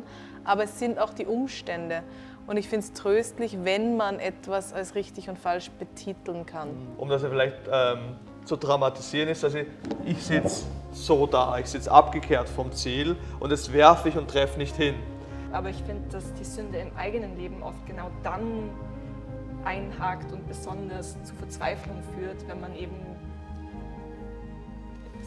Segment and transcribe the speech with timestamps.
[0.00, 0.02] Person,
[0.44, 2.02] aber es sind auch die Umstände.
[2.46, 6.70] Und ich finde es tröstlich, wenn man etwas als richtig und falsch betiteln kann.
[6.96, 9.58] Um das ja vielleicht ähm, zu dramatisieren ist, also
[10.06, 14.58] ich sitze so da, ich sitze abgekehrt vom Ziel und jetzt werfe ich und treffe
[14.58, 14.94] nicht hin.
[15.52, 18.70] Aber ich finde, dass die Sünde im eigenen Leben oft genau dann
[19.64, 22.96] einhakt und besonders zu Verzweiflung führt, wenn man eben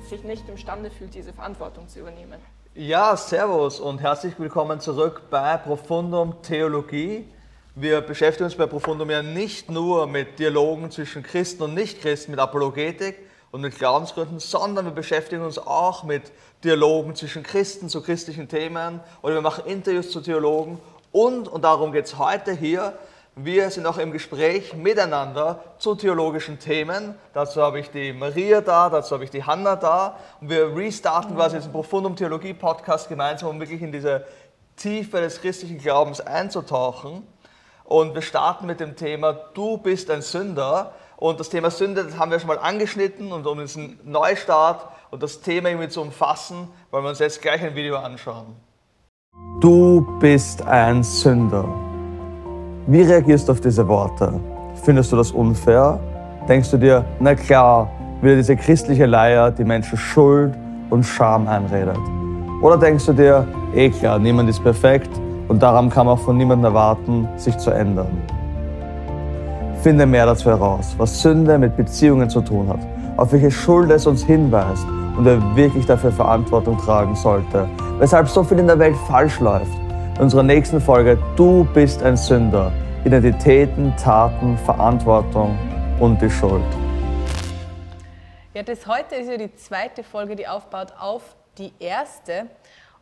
[0.10, 2.40] sich nicht imstande fühlt, diese Verantwortung zu übernehmen.
[2.74, 7.28] Ja, servus und herzlich willkommen zurück bei Profundum Theologie.
[7.76, 12.40] Wir beschäftigen uns bei Profundum ja nicht nur mit Dialogen zwischen Christen und Nichtchristen, mit
[12.40, 13.18] Apologetik
[13.52, 16.32] und mit Glaubensgründen, sondern wir beschäftigen uns auch mit
[16.64, 20.80] Dialogen zwischen Christen zu christlichen Themen oder wir machen Interviews zu Theologen
[21.12, 22.98] und, und darum geht es heute hier,
[23.36, 27.16] wir sind auch im Gespräch miteinander zu theologischen Themen.
[27.34, 30.18] Dazu habe ich die Maria da, dazu habe ich die Hanna da.
[30.42, 34.26] Und wir restarten quasi diesen Profundum Theologie Podcast gemeinsam, um wirklich in diese
[34.76, 37.26] Tiefe des christlichen Glaubens einzutauchen.
[37.86, 40.94] Und wir starten mit dem Thema Du bist ein Sünder.
[41.16, 43.32] Und das Thema Sünde, das haben wir schon mal angeschnitten.
[43.32, 47.62] Und um diesen Neustart und das Thema irgendwie zu umfassen, wollen wir uns jetzt gleich
[47.62, 48.58] ein Video anschauen.
[49.62, 51.91] Du bist ein Sünder.
[52.88, 54.34] Wie reagierst du auf diese Worte?
[54.84, 56.00] Findest du das unfair?
[56.50, 57.88] Denkst du dir, na klar,
[58.24, 60.54] wieder diese christliche Leier, die Menschen Schuld
[60.90, 62.00] und Scham einredet?
[62.64, 65.12] Oder denkst du dir, eh klar, niemand ist perfekt
[65.48, 68.18] und daran kann man von niemandem erwarten, sich zu ändern?
[69.84, 72.80] Finde mehr dazu heraus, was Sünde mit Beziehungen zu tun hat,
[73.18, 77.68] auf welche Schuld es uns hinweist und wer wirklich dafür Verantwortung tragen sollte,
[78.00, 79.81] weshalb so viel in der Welt falsch läuft
[80.16, 82.72] in unserer nächsten Folge Du bist ein Sünder.
[83.06, 85.58] Identitäten, Taten, Verantwortung
[86.00, 86.64] und die Schuld.
[88.54, 92.48] Ja, das heute ist ja die zweite Folge, die aufbaut auf die erste.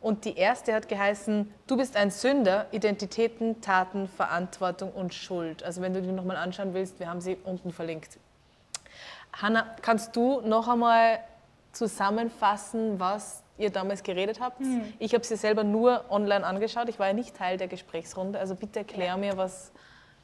[0.00, 5.62] Und die erste hat geheißen, du bist ein Sünder, Identitäten, Taten, Verantwortung und Schuld.
[5.62, 8.18] Also wenn du die nochmal anschauen willst, wir haben sie unten verlinkt.
[9.32, 11.18] Hanna, kannst du noch einmal
[11.72, 14.60] zusammenfassen, was ihr damals geredet habt.
[14.60, 14.92] Mhm.
[14.98, 16.88] Ich habe sie selber nur online angeschaut.
[16.88, 18.38] Ich war ja nicht Teil der Gesprächsrunde.
[18.38, 19.16] Also bitte erklär ja.
[19.16, 19.70] mir, was,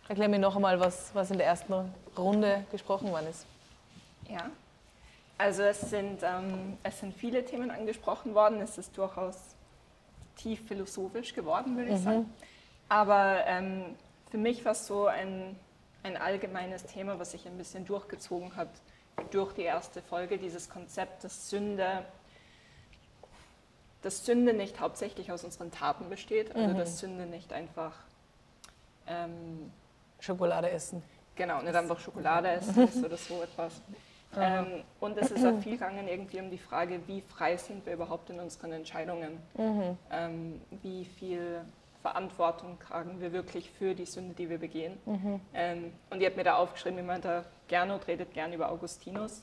[0.09, 1.75] erklär mir noch einmal, was, was in der ersten
[2.17, 3.47] Runde gesprochen worden ist.
[4.29, 4.51] Ja,
[5.39, 8.61] also es sind, ähm, es sind viele Themen angesprochen worden.
[8.61, 9.37] Es ist durchaus
[10.37, 12.05] tief philosophisch geworden, würde ich mhm.
[12.05, 12.35] sagen.
[12.89, 13.97] Aber ähm,
[14.31, 15.57] für mich war es so ein,
[16.03, 18.69] ein allgemeines Thema, was sich ein bisschen durchgezogen hat
[19.31, 22.05] durch die erste Folge, dieses Konzept, dass Sünde
[24.07, 26.79] dass Sünde nicht hauptsächlich aus unseren Taten besteht, also mhm.
[26.79, 27.93] dass Sünde nicht einfach
[29.09, 29.73] ähm,
[30.21, 31.03] Schokolade essen.
[31.35, 33.83] Genau, nicht einfach Schokolade essen ist oder so etwas.
[34.37, 37.95] Ähm, und es ist auch viel gegangen irgendwie um die Frage, wie frei sind wir
[37.95, 39.39] überhaupt in unseren Entscheidungen?
[39.57, 39.99] Mhm.
[40.13, 41.63] Ähm, wie viel
[42.01, 44.99] Verantwortung tragen wir wirklich für die Sünde, die wir begehen?
[45.05, 45.41] Mhm.
[45.53, 49.43] Ähm, und ich habe mir da aufgeschrieben, ich meinte, Gernot redet gern über Augustinus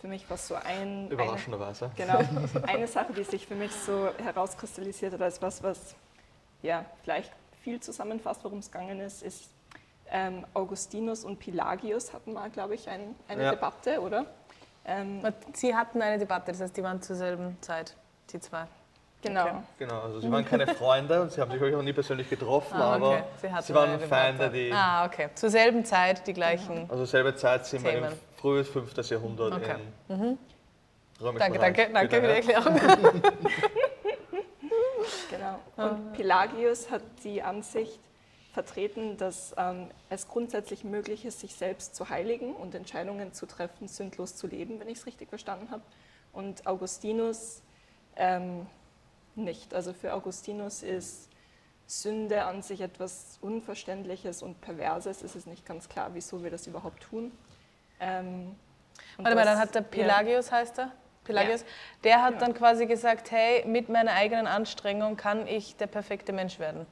[0.00, 1.08] für mich war so ein.
[1.08, 1.90] Überraschenderweise.
[1.96, 2.20] Genau.
[2.66, 5.94] Eine Sache, die sich für mich so herauskristallisiert hat als was, was
[6.62, 9.48] ja vielleicht viel zusammenfasst, worum es gegangen ist, ist
[10.10, 13.50] ähm, Augustinus und Pelagius hatten mal, glaube ich, ein, eine ja.
[13.52, 14.26] Debatte, oder?
[14.84, 15.22] Ähm,
[15.54, 17.96] Sie hatten eine Debatte, das heißt, die waren zur selben Zeit,
[18.30, 18.66] die zwei.
[19.22, 19.44] Genau.
[19.44, 19.54] Okay.
[19.78, 22.96] Genau, also sie waren keine Freunde und sie haben sich auch nie persönlich getroffen, ah,
[22.96, 23.22] okay.
[23.40, 24.70] aber sie, sie waren Feinde, die.
[24.70, 25.30] Ah, okay.
[25.34, 26.86] Zur selben Zeit die gleichen.
[26.90, 28.02] Also selbe Zeit sind Themen.
[28.02, 28.94] wir im frühes 5.
[29.08, 29.76] Jahrhundert okay.
[30.08, 30.38] in mhm.
[31.18, 32.74] Danke, danke, danke für die Erklärung.
[35.30, 35.60] genau.
[35.76, 38.00] Und Pelagius hat die Ansicht
[38.52, 43.88] vertreten, dass ähm, es grundsätzlich möglich ist, sich selbst zu heiligen und Entscheidungen zu treffen,
[43.88, 45.82] sündlos zu leben, wenn ich es richtig verstanden habe.
[46.34, 47.62] Und Augustinus
[48.16, 48.66] ähm,
[49.36, 49.72] nicht.
[49.72, 51.30] Also für Augustinus ist
[51.86, 55.22] Sünde an sich etwas Unverständliches und Perverses.
[55.22, 57.32] Es ist nicht ganz klar, wieso wir das überhaupt tun.
[58.04, 58.56] Ähm,
[59.16, 60.56] Warte mal, dann hat der Pelagius, ja.
[60.56, 60.92] heißt er?
[61.24, 61.66] Pelagius, ja.
[62.04, 62.40] der hat ja.
[62.40, 66.86] dann quasi gesagt, hey, mit meiner eigenen Anstrengung kann ich der perfekte Mensch werden.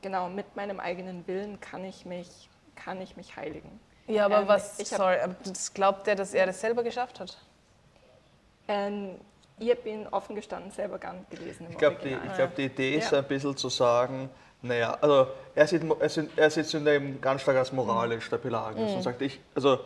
[0.00, 3.80] Genau, mit meinem eigenen Willen kann ich mich, kann ich mich heiligen.
[4.06, 7.38] Ja, aber ähm, was, sorry, das glaubt er, dass er das selber geschafft hat?
[8.68, 9.16] Ähm,
[9.58, 11.66] ich habe ihn offen gestanden selber gar nicht gelesen.
[11.70, 14.28] ich glaube, die, glaub, die Idee ist ein bisschen zu sagen,
[14.60, 18.38] naja, also er sieht, er sieht, er sieht Sünde eben ganz stark als moralisch, der
[18.38, 18.96] Pelagius, mhm.
[18.96, 19.80] und sagt, ich, also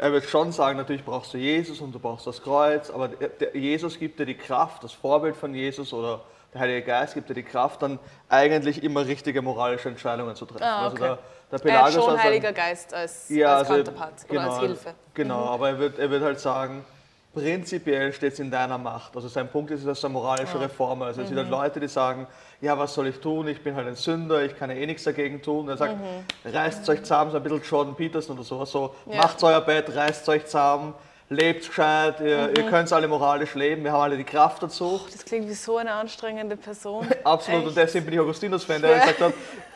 [0.00, 3.10] er wird schon sagen, natürlich brauchst du Jesus und du brauchst das Kreuz, aber
[3.52, 6.22] Jesus gibt dir die Kraft, das Vorbild von Jesus oder
[6.54, 7.98] der Heilige Geist gibt dir die Kraft, dann
[8.28, 10.64] eigentlich immer richtige moralische Entscheidungen zu treffen.
[10.64, 11.02] Ah, okay.
[11.02, 11.18] also der,
[11.52, 14.60] der Pelagius er hat schon Heiliger Geist als, ja, als also, Counterpart genau, oder als
[14.60, 14.94] Hilfe.
[15.12, 15.48] Genau, mhm.
[15.48, 16.84] aber er wird, er wird halt sagen,
[17.32, 19.14] prinzipiell steht es in deiner Macht.
[19.14, 20.60] Also sein Punkt ist, dass er eine moralische Ja.
[20.64, 21.06] Reformer.
[21.06, 21.42] Also es sind Mhm.
[21.42, 22.26] halt Leute, die sagen,
[22.60, 23.46] ja, was soll ich tun?
[23.48, 25.60] Ich bin halt ein Sünder, ich kann ja eh nichts dagegen tun.
[25.64, 25.96] Und er sagt,
[26.44, 28.70] reißt euch zusammen, so ein bisschen Jordan Peterson oder sowas.
[28.70, 29.12] So, Mhm.
[29.12, 29.18] Ja.
[29.22, 30.94] macht euer Bett, reißt euch zusammen,
[31.28, 32.54] lebt gescheit, ihr, Mhm.
[32.56, 35.00] ihr könnt alle moralisch leben, wir haben alle die Kraft dazu.
[35.12, 37.06] Das klingt wie so eine anstrengende Person.
[37.24, 37.68] Absolut, Echt?
[37.68, 39.32] und deswegen bin ich Augustinus-Fan, der gesagt hat,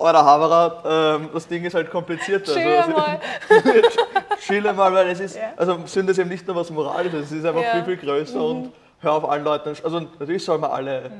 [0.00, 2.52] Alter Haberer, ähm, das Ding ist halt komplizierter.
[2.54, 3.20] Chill Also, mal.
[4.40, 5.52] Chille mal, weil es ist, Ja.
[5.56, 7.74] also Sünde ist eben nicht nur was Moralisches, es ist einfach Ja.
[7.74, 7.84] Mhm.
[7.84, 11.10] viel, viel größer und hör auf allen Leuten, also natürlich sollen wir alle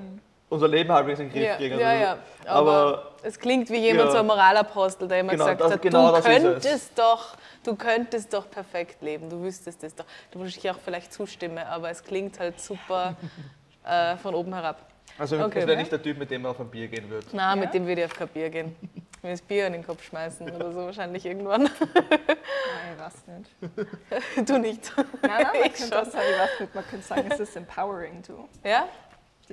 [0.48, 1.78] unser Leben halbwegs in den Griff Ja, kriegen.
[1.78, 2.16] ja, also, ja.
[2.46, 4.12] Aber, aber es klingt wie jemand, Ja.
[4.12, 7.76] so ein Moralapostel, der immer Genau, gesagt das- hat, genau du das könntest doch, du
[7.76, 10.04] könntest doch perfekt leben, du wüsstest es doch.
[10.32, 13.14] Du würdest ich auch vielleicht zustimme, aber es klingt halt super
[13.86, 14.78] äh, von oben herab.
[15.20, 15.60] Also Okay.
[15.60, 17.26] das wäre nicht der Typ, mit dem man auf ein Bier gehen würde.
[17.32, 17.56] Na, Ja?
[17.56, 18.74] mit dem würde ich auf kein Bier gehen.
[19.22, 21.64] Mir das Bier in den Kopf schmeißen oder so wahrscheinlich irgendwann.
[21.64, 21.70] Nein,
[22.98, 24.48] was nicht.
[24.48, 24.92] du nicht.
[24.96, 26.74] Nein, nein, man Ich könnte auch sagen, was nicht.
[26.74, 28.48] Man könnte sagen, es ist empowering too.
[28.64, 28.88] Ja?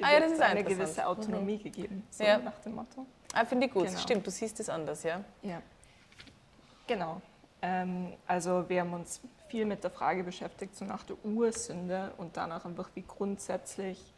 [0.02, 2.38] Ah ja, das ist eine gewisse Autonomie gegeben, so Ja.
[2.38, 3.06] nach dem Motto.
[3.34, 3.88] Ah, finde ich gut.
[3.88, 4.00] Genau.
[4.00, 5.22] Stimmt, du siehst es anders, ja?
[5.42, 5.62] Ja,
[6.88, 7.22] genau.
[7.62, 9.20] Ähm, also wir haben uns
[9.50, 14.14] viel mit der Frage beschäftigt, so nach der Ursünde und danach einfach, wie grundsätzlich,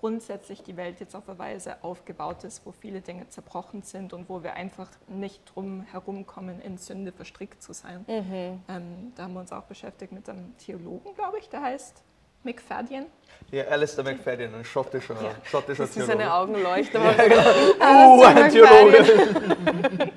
[0.00, 4.28] grundsätzlich die Welt jetzt auf eine Weise aufgebaut ist, wo viele Dinge zerbrochen sind und
[4.28, 8.04] wo wir einfach nicht drum herumkommen, in Sünde verstrickt zu sein.
[8.06, 8.60] Mhm.
[8.68, 12.02] Ähm, da haben wir uns auch beschäftigt mit einem Theologen, glaube ich, der heißt
[12.44, 13.06] Mick Fadden.
[13.50, 15.30] Ja, Alistair McFadden, ein schottischer, Ja.
[15.42, 16.12] schottischer Das ist Theologe.
[16.18, 17.00] seine Augen leuchten.
[17.04, 17.42] Ja, genau.
[17.80, 20.12] Ah, Uh, ein so Theologe.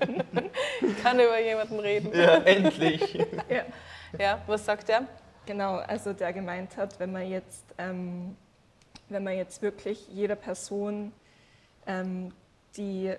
[0.81, 2.11] Ich kann über jemanden reden.
[2.13, 3.13] Ja, endlich.
[3.49, 3.63] Ja.
[4.19, 5.05] Ja, was sagt er?
[5.45, 8.35] Genau, also der gemeint hat, wenn man jetzt, ähm,
[9.11, 11.11] wenn man jetzt wirklich jeder Person
[11.85, 12.31] ähm,
[12.77, 13.13] die,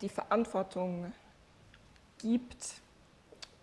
[0.00, 1.12] die Verantwortung
[2.18, 2.74] gibt,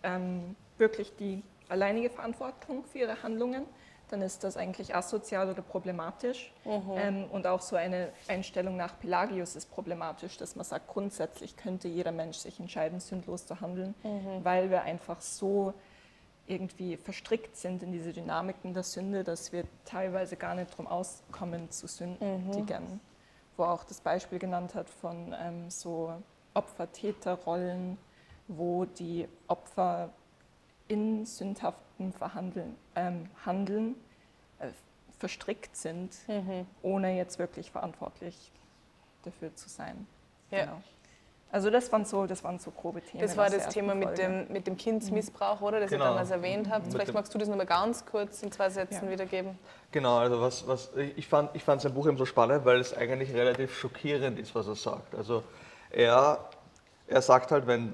[0.02, 3.64] ähm, wirklich die alleinige Verantwortung für ihre Handlungen,
[4.10, 6.52] dann ist das eigentlich asozial oder problematisch.
[6.96, 11.88] Ähm, und auch so eine Einstellung nach Pelagius ist problematisch, dass man sagt, grundsätzlich könnte
[11.88, 13.94] jeder Mensch sich entscheiden, sündlos zu handeln,
[14.42, 15.74] weil wir einfach so
[16.46, 21.70] irgendwie verstrickt sind in diese Dynamiken der Sünde, dass wir teilweise gar nicht drum auskommen
[21.70, 23.00] zu sündigen.
[23.56, 26.12] Wo er auch das Beispiel genannt hat von ähm, so
[26.54, 27.96] Opfer-Täter-Rollen,
[28.48, 30.10] wo die Opfer
[30.88, 33.94] in sündhaften Verhandeln, ähm, Handeln
[34.58, 34.68] äh,
[35.18, 36.14] verstrickt sind,
[36.82, 38.52] ohne jetzt wirklich verantwortlich
[39.22, 40.06] dafür zu sein.
[40.50, 40.64] Ja.
[40.64, 40.82] Genau.
[41.54, 43.22] Also das waren so, das waren so grobe Themen.
[43.22, 45.78] Das war das Thema mit dem, mit dem Kindsmissbrauch, oder?
[45.78, 46.06] Das Genau.
[46.06, 46.90] ihr damals erwähnt habt.
[46.90, 49.10] Vielleicht magst du das nochmal ganz kurz in zwei Sätzen Ja.
[49.12, 49.56] wiedergeben.
[49.92, 52.92] Genau, also was, was ich fand, ich fand sein Buch eben so spannend, weil es
[52.92, 55.14] eigentlich relativ schockierend ist, was er sagt.
[55.14, 55.44] Also
[55.90, 56.40] er,
[57.06, 57.92] er sagt halt, wenn,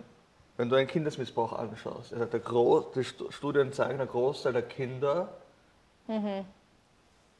[0.56, 4.54] wenn du einen Kindesmissbrauch anschaust, er sagt, der Groß, die Stu- Studien zeigen, der Großteil
[4.54, 5.28] der Kinder,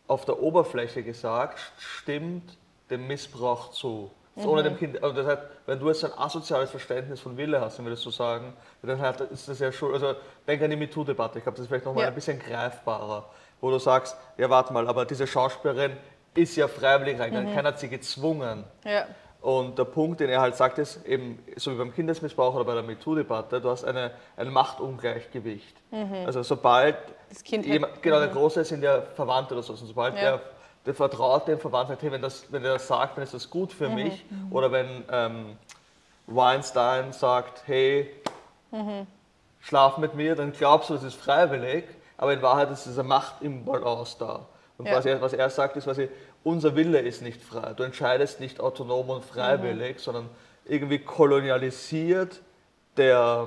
[0.07, 2.59] auf der Oberfläche gesagt, stimmt
[2.91, 4.11] dem Missbrauch zu.
[4.41, 7.61] Also Ohne dem Kind, also das heißt, wenn du jetzt ein asoziales Verständnis von Wille
[7.61, 10.15] hast, dann würdest du sagen, dann halt ist das ja schon, also
[10.47, 12.09] denk an die MeToo-Debatte, ich glaube, das ist vielleicht nochmal Ja.
[12.09, 13.29] ein bisschen greifbarer,
[13.61, 15.97] wo du sagst, ja warte mal, aber diese Schauspielerin
[16.35, 18.65] ist ja freiwillig reingegangen, keiner hat sie gezwungen.
[18.85, 19.05] Ja.
[19.43, 22.75] Und der Punkt, den er halt sagt, ist eben, so wie beim Kindesmissbrauch oder bei
[22.75, 25.77] der MeToo-Debatte, du hast eine, ein Machtungleichgewicht.
[26.27, 26.97] Also sobald
[27.29, 30.21] Das Kind jemand, genau, der Große sind ja Verwandte oder so, und sobald Ja.
[30.21, 30.41] der,
[30.91, 33.49] der vertraut dem Verwandten, sagt, hey, wenn, das, wenn er das sagt, dann ist das
[33.49, 33.75] gut Mhm.
[33.75, 34.25] für mich.
[34.51, 35.57] Oder wenn ähm,
[36.27, 38.11] Weinstein sagt, hey,
[38.73, 39.07] Mhm.
[39.61, 41.85] schlaf mit mir, dann glaubst du, das ist freiwillig,
[42.17, 44.47] aber in Wahrheit ist diese Macht im Balance da.
[44.79, 44.97] Und Ja.
[44.97, 46.09] was, er, was er sagt, ist quasi,
[46.43, 47.73] unser Wille ist nicht frei.
[47.77, 50.01] Du entscheidest nicht autonom und freiwillig, Mhm.
[50.01, 50.31] sondern
[50.65, 52.41] irgendwie kolonialisiert
[52.97, 53.47] der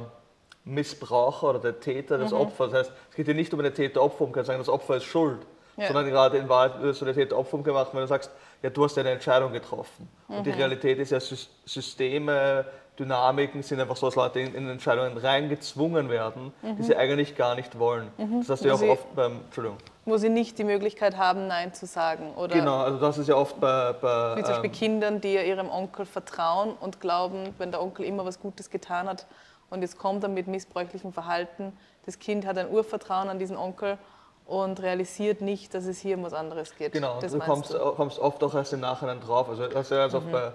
[0.66, 2.22] Missbraucher oder der Täter Mhm.
[2.22, 2.68] das Opfer.
[2.68, 5.40] Das heißt, es geht hier nicht um eine Täter-Opfer-Umkehr, sagen, das Opfer ist schuld,
[5.76, 5.88] Ja.
[5.88, 8.30] sondern gerade in Wahrheit du eine Täter-Opfer-Umkehr machen, wenn du sagst,
[8.62, 10.08] ja, du hast ja eine Entscheidung getroffen.
[10.28, 10.44] Und Mhm.
[10.44, 12.66] die Realität ist ja, Sys- Systeme,
[13.00, 17.56] Dynamiken sind einfach so, dass Leute in, in Entscheidungen reingezwungen werden, die sie eigentlich gar
[17.56, 18.08] nicht wollen.
[18.42, 21.48] Das hast du ja auch sie- oft beim, Entschuldigung, Wo sie nicht die Möglichkeit haben,
[21.48, 22.34] Nein zu sagen.
[22.36, 25.34] Oder genau, also das ist ja oft bei, bei wie zum Beispiel ähm, Kindern, die
[25.34, 29.26] ja ihrem Onkel vertrauen und glauben, wenn der Onkel immer was Gutes getan hat
[29.72, 31.74] und jetzt kommt er mit missbräuchlichem Verhalten,
[32.06, 33.98] das Kind hat ein Urvertrauen an diesen Onkel
[34.46, 36.92] und realisiert nicht, dass es hier um was anderes geht.
[36.94, 37.78] Genau, das du kommst, du?
[37.92, 39.50] kommst oft auch erst im Nachhinein drauf.
[39.50, 40.52] Also das ist ja ganz oft bei,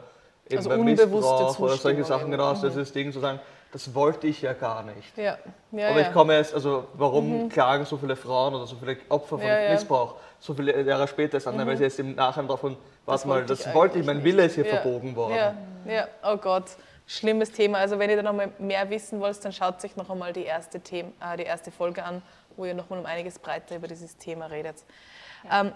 [0.49, 3.41] eben Also bei Missbrauch oder solche Sachen, genau, das ist das Ding zu sagen,
[3.73, 5.17] das wollte ich ja gar nicht.
[5.17, 5.37] Ja,
[5.73, 6.09] ja, Aber ja.
[6.09, 9.61] ich komme erst, also warum klagen so viele Frauen oder so viele Opfer von Ja,
[9.61, 9.73] ja.
[9.73, 13.35] Missbrauch so viele Jahre später erst an, weil sie jetzt im Nachhinein davon, warte mal,
[13.37, 14.23] wollte das ich wollte ich, mein.
[14.25, 15.35] Wille ist hier Ja, verbogen worden.
[15.35, 15.55] Ja,
[15.87, 16.77] ja, oh Gott,
[17.07, 17.79] schlimmes Thema.
[17.79, 20.45] Also wenn ihr da noch mal mehr wissen wollt, dann schaut euch noch einmal die
[20.45, 22.23] erste, Thema, äh, die erste Folge an,
[22.59, 24.85] wo ihr nochmal um einiges breiter über dieses Thema redet.
[25.51, 25.73] Ähm,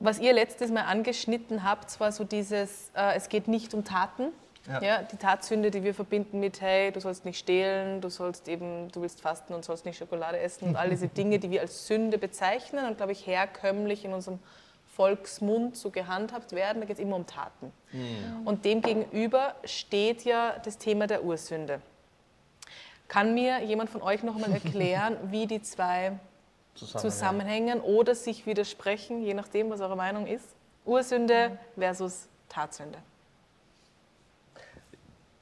[0.00, 4.32] was ihr letztes Mal angeschnitten habt, war so dieses, äh, es geht nicht um Taten.
[4.66, 4.80] Ja.
[4.80, 5.02] Ja.
[5.02, 9.02] die Tatsünde, die wir verbinden mit, hey, du sollst nicht stehlen, du sollst eben, du
[9.02, 12.16] willst fasten und sollst nicht Schokolade essen und all diese Dinge, die wir als Sünde
[12.16, 14.38] bezeichnen und, glaube ich, herkömmlich in unserem
[14.86, 17.72] Volksmund so gehandhabt werden, da geht es immer um Taten.
[18.44, 21.80] Und dem gegenüber steht ja das Thema der Ursünde.
[23.12, 26.18] Kann mir jemand von euch noch mal erklären, wie die zwei
[26.74, 27.02] Zusammenhänge.
[27.02, 30.46] zusammenhängen oder sich widersprechen, je nachdem, was eure Meinung ist?
[30.86, 32.96] Ursünde versus Tatsünde.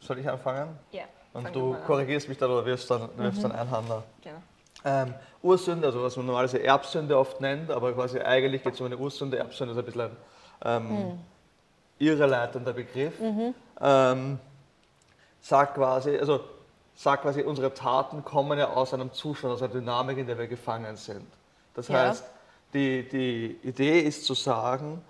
[0.00, 0.77] Soll ich anfangen?
[0.91, 1.05] Ja.
[1.33, 4.03] Und du korrigierst mich dann oder wirfst dann, wirfst dann ein, Hanna.
[4.21, 4.43] Genau.
[4.85, 8.87] Ähm, Ursünde, also was man normalerweise Erbsünde oft nennt, aber quasi eigentlich geht es um
[8.87, 9.39] eine Ursünde.
[9.39, 10.11] Erbsünde ist ein bisschen
[10.59, 11.19] ein ähm,
[12.00, 13.15] irreleitender Begriff.
[13.81, 14.41] Ähm,
[15.41, 16.41] sagt quasi, also
[16.94, 20.47] sagt quasi, unsere Taten kommen ja aus einem Zustand, aus einer Dynamik, in der wir
[20.47, 21.26] gefangen sind.
[21.75, 22.09] Das Ja.
[22.09, 22.25] heißt,
[22.75, 25.02] die, die Idee ist zu sagen,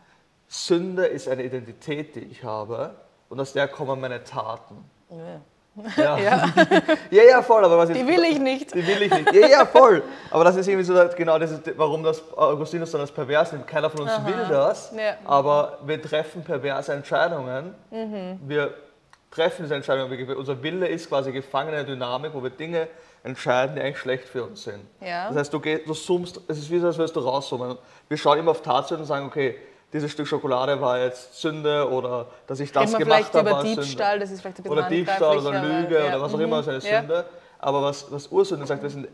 [0.49, 2.95] Sünde ist eine Identität, die ich habe
[3.29, 4.85] und aus der kommen meine Taten.
[5.11, 5.41] Ja.
[5.97, 6.19] Ja,
[7.11, 8.75] ja, ja, voll, aber was ich, die will ich nicht.
[8.75, 9.33] die will ich nicht.
[9.33, 10.03] Ja, ja, voll.
[10.31, 13.67] Aber das ist irgendwie so, genau das ist, warum das Augustinus dann als pervers nimmt.
[13.69, 15.15] Keiner von uns will das, Ja.
[15.25, 17.75] aber wir treffen perverse Entscheidungen.
[18.47, 18.75] Wir
[19.31, 20.11] treffen diese Entscheidungen.
[20.11, 22.89] Wir- Unser Wille ist quasi gefangen in einer Dynamik, wo wir Dinge
[23.23, 24.81] entscheiden, die eigentlich schlecht für uns sind.
[25.01, 25.29] Ja.
[25.29, 27.77] Das heißt, du, gehst, du zoomst, es ist wie so, als würdest du rauszoomen.
[28.09, 29.57] Wir schauen immer auf Tatsünden und sagen, okay,
[29.93, 34.13] dieses Stück Schokolade war jetzt Sünde oder dass ich das gemacht vielleicht habe, über Diebstahl,
[34.13, 34.19] Sünde.
[34.21, 36.45] das ist vielleicht ein bisschen Oder Diebstahl oder Lüge weil- oder ja, was auch mhm.
[36.45, 37.01] immer ist eine Ja.
[37.01, 37.25] Sünde.
[37.59, 39.09] Aber was, was Ursünde sagt, wir sind,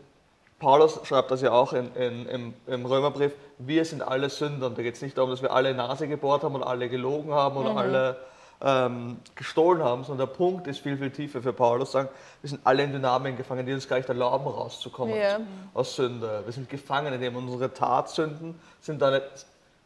[0.59, 4.67] Paulus schreibt das ja auch in, in, im, im Römerbrief, wir sind alle Sünder.
[4.67, 7.31] Und da geht es nicht darum, dass wir alle Nase gebohrt haben und alle gelogen
[7.33, 7.77] haben oder Mhm.
[7.77, 8.17] alle
[8.61, 11.91] ähm, gestohlen haben, sondern der Punkt ist viel, viel tiefer für Paulus.
[11.91, 12.09] Sagen,
[12.41, 15.39] wir sind alle in Dynamiken gefangen, die uns gar nicht erlauben, rauszukommen Ja.
[15.73, 16.41] aus Sünde.
[16.45, 17.35] Wir sind gefangen in dem.
[17.35, 19.23] Unsere Tatsünden sind da nicht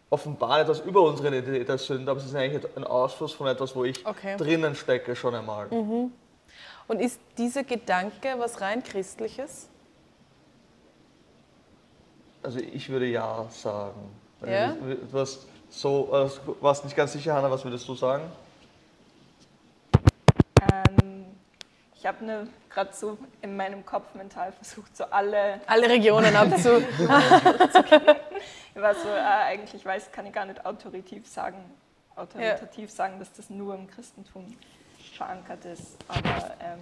[0.10, 3.76] offenbar etwas über unsere Identität als Sünde, aber sie sind eigentlich ein Ausfluss von etwas,
[3.76, 4.36] wo ich Okay.
[4.38, 5.68] drinnen stecke schon einmal.
[6.88, 9.68] Und ist dieser Gedanke was rein Christliches?
[12.44, 14.10] Also ich würde ja sagen.
[14.46, 14.74] Ja?
[14.74, 16.10] Du warst, so,
[16.60, 18.24] warst nicht ganz sicher, Hanna, was würdest du sagen?
[20.72, 21.26] Ähm,
[21.96, 26.78] ich habe ne, gerade so in meinem Kopf mental versucht, so alle, Alle Regionen abzu...
[28.76, 31.58] ich war so, äh, eigentlich weiß, kann ich gar nicht autoritativ sagen,
[32.16, 34.46] autoritativ sagen, dass das nur im Christentum
[35.16, 35.98] verankert ist.
[36.08, 36.80] Aber ähm,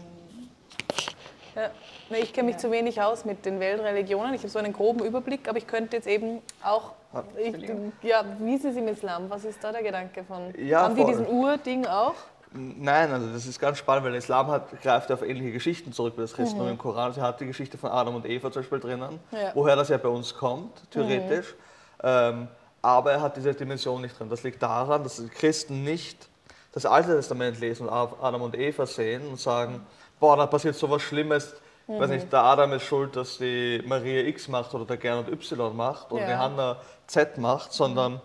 [1.56, 1.70] Ja.
[2.10, 2.60] Nee, ich kenne mich Ja.
[2.60, 4.34] zu wenig aus mit den Weltreligionen.
[4.36, 6.94] Ich habe so einen groben Überblick, aber ich könnte jetzt eben auch.
[7.12, 7.56] Ah, Ich,
[8.04, 9.30] ja, wie ist es im Islam?
[9.30, 10.54] Was ist da der Gedanke von?
[10.58, 12.14] Ja, Haben die diesen Urding auch?
[12.52, 16.14] Nein, also das ist ganz spannend, weil der Islam hat, greift auf ähnliche Geschichten zurück
[16.18, 16.72] wie das Christentum Mhm.
[16.74, 17.14] im Koran.
[17.14, 19.52] Sie hat die Geschichte von Adam und Eva zum Beispiel drinnen, Ja.
[19.54, 21.54] woher das ja bei uns kommt, theoretisch.
[21.54, 22.04] Mhm.
[22.04, 22.48] Ähm,
[22.82, 24.30] aber er hat diese Dimension nicht drin.
[24.30, 26.28] Das liegt daran, dass die Christen nicht
[26.72, 29.86] das Alte Testament lesen und Adam und Eva sehen und sagen,
[30.20, 31.56] boah, da passiert sowas Schlimmes.
[31.88, 32.00] Mhm.
[32.00, 35.76] Weiß nicht, der Adam ist schuld, dass die Maria X macht oder der Gernot Y
[35.76, 36.28] macht oder Ja.
[36.30, 38.22] die Hanna Z macht, sondern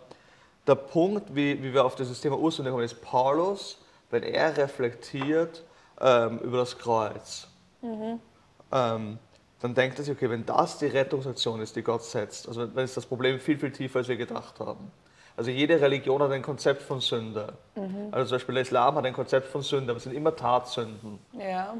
[0.66, 3.80] der Punkt, wie, wie wir auf dieses Thema Ursünde kommen, ist Paulus,
[4.10, 5.64] wenn er reflektiert
[6.00, 7.48] ähm, über das Kreuz,
[8.72, 9.18] ähm,
[9.60, 12.84] dann denkt er sich, okay, wenn das die Rettungsaktion ist, die Gott setzt, also dann
[12.84, 14.90] ist das Problem viel, viel tiefer, als wir gedacht haben.
[15.36, 17.54] Also jede Religion hat ein Konzept von Sünde.
[18.12, 21.18] Also zum Beispiel der Islam hat ein Konzept von Sünde, aber es sind immer Tatsünden.
[21.38, 21.74] Ja.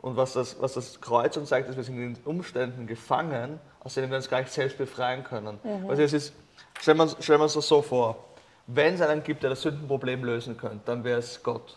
[0.00, 3.58] Und was das, was das Kreuz uns zeigt, ist, wir sind in den Umständen gefangen,
[3.80, 5.58] aus denen wir uns gar nicht selbst befreien können.
[5.88, 6.34] Also es ist,
[6.80, 8.16] stellen wir uns das so vor,
[8.66, 11.76] wenn es einen gibt, der das Sündenproblem lösen könnte, dann wäre es Gott.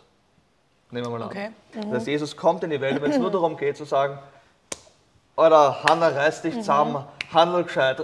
[0.90, 1.28] Nehmen wir mal an.
[1.28, 1.50] Okay.
[1.74, 4.18] Das heißt, Jesus kommt in die Welt, wenn es nur darum geht zu sagen,
[5.36, 7.98] oder Hanna, reiß dich zusammen, handel gescheit,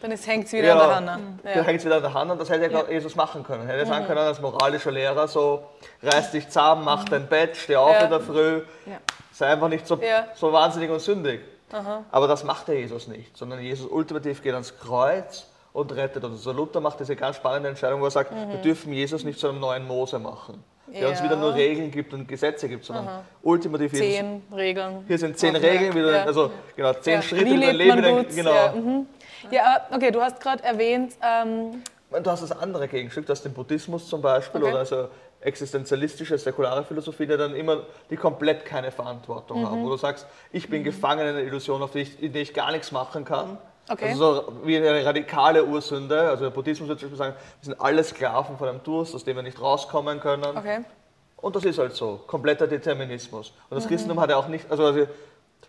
[0.00, 1.20] Dann hängt es wieder an der Hanna.
[1.42, 1.62] dann Ja.
[1.62, 3.68] hängt es wieder an der Hand und das hätte ja Jesus machen können.
[3.68, 5.64] Er hätte sagen können als moralischer Lehrer so,
[6.02, 8.04] reiß dich zusammen, mach dein Bett, steh auf Ja.
[8.04, 8.98] in der Früh, Ja.
[9.32, 10.26] sei einfach nicht so, Ja.
[10.36, 11.40] so wahnsinnig und sündig.
[12.12, 16.38] Aber das macht der Jesus nicht, sondern Jesus ultimativ geht ans Kreuz und rettet uns.
[16.38, 19.48] Also Luther macht diese ganz spannende Entscheidung, wo er sagt, wir dürfen Jesus nicht zu
[19.48, 21.24] einem neuen Mose machen, der uns Mhm.
[21.26, 21.30] Ja.
[21.30, 24.06] wieder nur Regeln gibt und Gesetze gibt, sondern ultimativ Jesus.
[24.08, 25.04] Zehn Regeln.
[25.06, 26.24] Hier sind zehn Aufmerk- Regeln, Ja.
[26.24, 27.22] also genau, zehn Ja.
[27.22, 28.28] Schritte, Wie dein Leben gut?
[28.34, 28.52] genau.
[28.52, 29.06] Ja, mhm.
[29.52, 33.52] aber okay, du hast gerade erwähnt, ähm, Du hast das andere Gegenstück, du hast den
[33.54, 34.70] Buddhismus zum Beispiel Okay.
[34.72, 35.08] oder also
[35.42, 39.66] existenzialistische, säkulare Philosophie, die dann immer, die komplett keine Verantwortung Mhm.
[39.70, 39.84] haben.
[39.84, 42.52] Wo du sagst, ich bin gefangen in einer Illusion, auf die ich, in die ich
[42.52, 43.58] gar nichts machen kann.
[43.88, 44.10] Okay.
[44.10, 46.20] Also so wie eine radikale Ursünde.
[46.30, 49.24] Also der Buddhismus würde zum Beispiel sagen, wir sind alle Sklaven von einem Durst, aus
[49.24, 50.56] dem wir nicht rauskommen können.
[50.56, 50.80] okay.
[51.42, 53.48] Und das ist halt so, kompletter Determinismus.
[53.70, 53.80] Und Mhm.
[53.80, 55.06] das Christentum hat ja auch nicht, also, also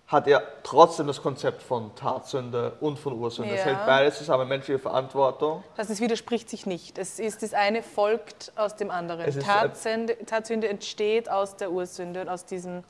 [0.07, 3.53] hat er trotzdem das Konzept von Tatsünde und von Ursünde.
[3.53, 3.65] Es Ja.
[3.67, 5.63] hält beides zusammen, menschliche Verantwortung.
[5.77, 6.97] Das heißt, es widerspricht sich nicht.
[6.97, 9.21] Es ist das eine folgt aus dem anderen.
[9.21, 12.83] Es ist- Tatsünde, Tatsünde entsteht aus der Ursünde und aus, diesem,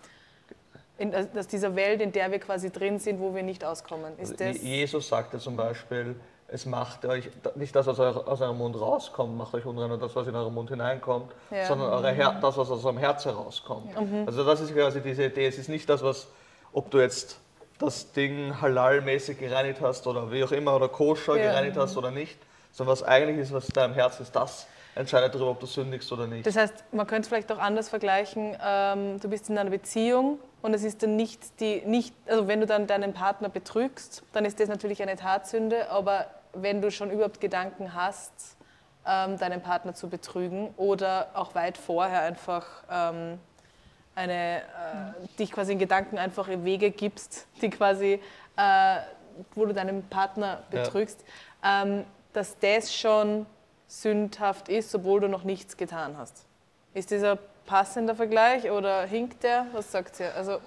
[1.01, 4.13] in, aus dieser Welt, in der wir quasi drin sind, wo wir nicht auskommen.
[4.20, 6.15] Ist Also Jesus sagte zum Beispiel,
[6.48, 10.15] es macht euch nicht das, was aus eurem Mund rauskommt, macht euch unrein und das,
[10.15, 11.63] was in euren Mund hineinkommt, Ja.
[11.63, 11.67] Mhm.
[11.67, 13.89] sondern eure Her das, was aus eurem Herz herauskommt.
[14.25, 15.48] Also das ist quasi diese Idee.
[15.48, 16.27] Es ist nicht das, was,
[16.74, 17.39] ob du jetzt
[17.79, 21.43] das Ding halal-mäßig gereinigt hast oder wie auch immer oder koscher Ja.
[21.51, 22.38] gereinigt hast oder nicht,
[22.72, 26.12] sondern was eigentlich ist, was in deinem Herz ist, das entscheidet darüber, ob du sündigst
[26.12, 26.46] oder nicht.
[26.46, 28.58] das heißt, man könnte es vielleicht auch anders vergleichen.
[28.62, 32.60] Ähm, du bist in einer Beziehung und es ist dann nicht die, nicht, also wenn
[32.60, 37.10] du dann deinen Partner betrügst, dann ist das natürlich eine Tatsünde, aber wenn du schon
[37.12, 38.58] überhaupt Gedanken hast,
[39.06, 43.39] ähm, deinen Partner zu betrügen oder auch weit vorher einfach ähm,
[44.13, 48.22] eine, äh, dich quasi in Gedanken einfach Wege gibst, die quasi,
[48.58, 48.98] äh,
[49.56, 50.84] wo du deinen Partner Ja.
[50.84, 51.24] betrügst,
[51.63, 53.46] ähm, dass das schon
[53.88, 56.46] sündhaft ist, obwohl du noch nichts getan hast.
[56.94, 59.68] Ist dieser passender Vergleich oder hinkt der?
[59.74, 60.34] Was sagt ihr?
[60.36, 60.60] Also,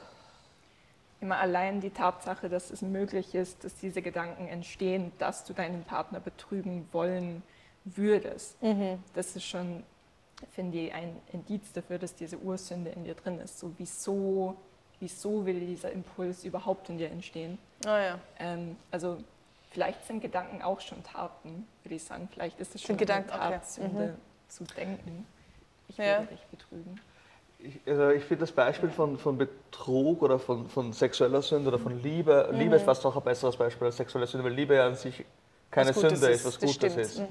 [1.25, 5.83] Immer allein die Tatsache, dass es möglich ist, dass diese Gedanken entstehen, dass du deinen
[5.83, 7.43] Partner betrügen wollen
[7.87, 8.59] würdest.
[9.15, 9.85] Das ist schon,
[10.51, 13.59] finde ich, ein Indiz dafür, dass diese Ursünde in dir drin ist.
[13.59, 14.55] So, wieso,
[15.01, 17.57] wieso will dieser Impuls überhaupt in dir entstehen?
[17.87, 18.19] ah ja.
[18.39, 19.17] Ähm, also
[19.71, 22.29] vielleicht sind Gedanken auch schon Taten, würde ich sagen.
[22.35, 23.53] Vielleicht ist es schon Gedanken, eine okay.
[23.55, 24.17] Tatsünde
[24.49, 25.27] zu denken.
[25.89, 26.19] Ich Ja.
[26.21, 27.01] würde dich betrügen.
[27.59, 31.79] Ich, also ich finde das Beispiel von, von Betrug oder von, von sexueller Sünde oder
[31.79, 34.87] von Liebe, Liebe ist fast noch ein besseres Beispiel als sexuelle Sünde, weil Liebe ja
[34.87, 35.25] an sich
[35.71, 37.07] keine Was Sünde ist, ist, was das Gutes stimmt.
[37.07, 37.23] ist.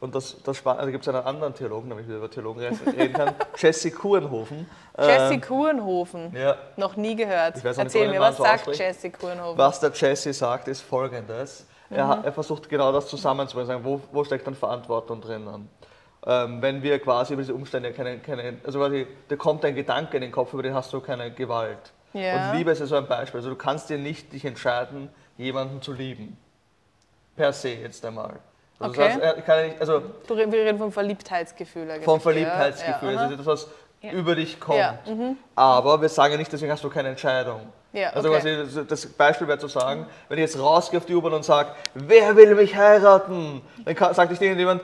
[0.00, 2.78] Und das, das also gibt es einen anderen Theologen, damit ich wieder über Theologen reden
[2.88, 4.66] reden kann, Jesse Kurenhofen.
[4.98, 6.36] Jesse Ähm, Kurenhofen.
[6.36, 7.56] ja, Noch nie gehört.
[7.56, 8.80] Ich weiß auch nicht, Erzähl mir, was so sagt ausspricht.
[8.80, 9.58] Jesse Kurenhofen?
[9.58, 11.66] was der Jesse sagt, ist folgendes.
[11.90, 12.08] Er, Mhm.
[12.10, 15.68] hat, er versucht genau das zusammenzubringen, wo, wo steckt dann Verantwortung drinnen?
[16.26, 20.16] Ähm, wenn wir quasi über diese Umstände keine, keine also quasi, da kommt ein Gedanke
[20.16, 21.92] in den Kopf, über den hast du keine Gewalt.
[22.12, 22.50] Ja.
[22.50, 23.38] Und Liebe ist ja so ein Beispiel.
[23.38, 26.36] Also du kannst dir nicht dich entscheiden, jemanden zu lieben.
[27.36, 28.34] Per se jetzt einmal.
[28.80, 29.14] Also, Okay.
[29.20, 32.04] das heißt, nicht, also Du, wir reden vom Verliebtheitsgefühl eigentlich.
[32.04, 33.68] vom Verliebtheitsgefühl, Ja, also das, was
[34.00, 34.12] Ja.
[34.12, 34.78] über dich kommt.
[34.78, 35.36] Ja, mhm.
[35.56, 37.60] Aber wir sagen ja nicht, deswegen hast du keine Entscheidung.
[37.92, 38.40] Ja, Also okay.
[38.64, 41.70] quasi das- Beispiel wäre zu sagen, wenn ich jetzt rausgehe auf die U-Bahn und sage,
[41.94, 43.62] wer will mich heiraten?
[43.84, 44.82] Dann sagt dich jemand,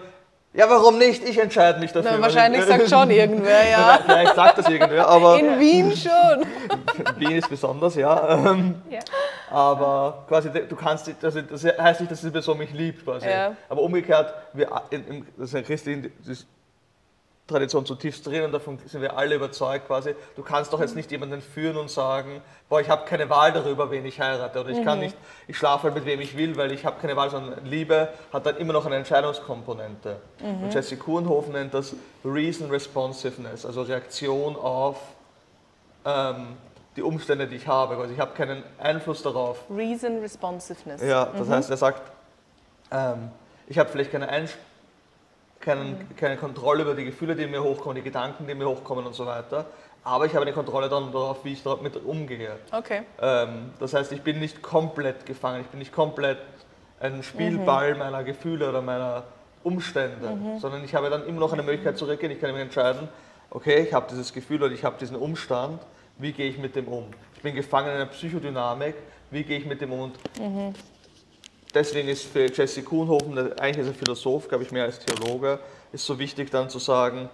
[0.55, 2.13] ja warum nicht, ich entscheide mich dafür.
[2.13, 3.99] Na, wahrscheinlich ich, sagt schon irgendwer, ja.
[4.05, 6.47] Vielleicht sagt das irgendwer, aber In Wien schon.
[7.19, 8.29] Wien ist besonders, ja.
[8.47, 9.01] Ähm, Ja.
[9.51, 13.29] Aber quasi, du kannst, also das heißt nicht, dass die Person mich liebt, quasi.
[13.29, 13.55] Ja.
[13.69, 16.47] Aber umgekehrt, wir, in, in, das ist eine christliche das ist
[17.47, 20.15] Tradition zutiefst drin und davon sind wir alle überzeugt quasi.
[20.35, 23.91] Du kannst doch jetzt nicht jemanden führen und sagen, boah, ich habe keine Wahl darüber,
[23.91, 25.15] wen ich heirate oder ich kann nicht,
[25.47, 28.47] ich schlafe halt mit wem ich will, weil ich habe keine Wahl, sondern Liebe hat
[28.47, 30.17] dann immer noch eine Entscheidungskomponente.
[30.41, 34.97] Und Jesse Kuhnhofen nennt das Reason Responsiveness, also Reaktion auf
[36.07, 36.57] ähm,
[36.97, 37.99] die Umstände, die ich habe.
[37.99, 41.03] Also ich habe keinen Einfluss darauf, Reason Responsiveness.
[41.03, 42.11] ja, das heißt, er sagt,
[42.91, 43.31] ähm,
[43.67, 44.53] ich habe vielleicht keine, Einsch
[45.65, 49.15] keinen, keine Kontrolle über die Gefühle, die mir hochkommen, die Gedanken, die mir hochkommen und
[49.15, 49.67] so weiter,
[50.05, 52.57] aber ich habe eine Kontrolle dann darauf, wie ich damit umgehe.
[52.71, 53.03] Okay.
[53.21, 56.39] Ähm, das heißt, ich bin nicht komplett gefangen, ich bin nicht komplett
[57.01, 59.25] ein Spielball meiner Gefühle oder meiner
[59.63, 62.33] Umstände, sondern ich habe dann immer noch eine Möglichkeit zu reagieren.
[62.33, 63.09] Ich kann mich entscheiden,
[63.51, 65.81] okay, ich habe dieses Gefühl oder ich habe diesen Umstand,
[66.19, 67.07] wie gehe ich mit dem um?
[67.35, 68.95] Ich bin gefangen in einer Psychodynamik,
[69.31, 70.01] wie gehe ich mit dem um?
[70.01, 70.19] Und
[71.75, 75.59] deswegen ist für Jesse Kuhnhofen, eigentlich ist er Philosoph, glaube ich, mehr als Theologe,
[75.93, 77.29] ist so wichtig dann zu sagen,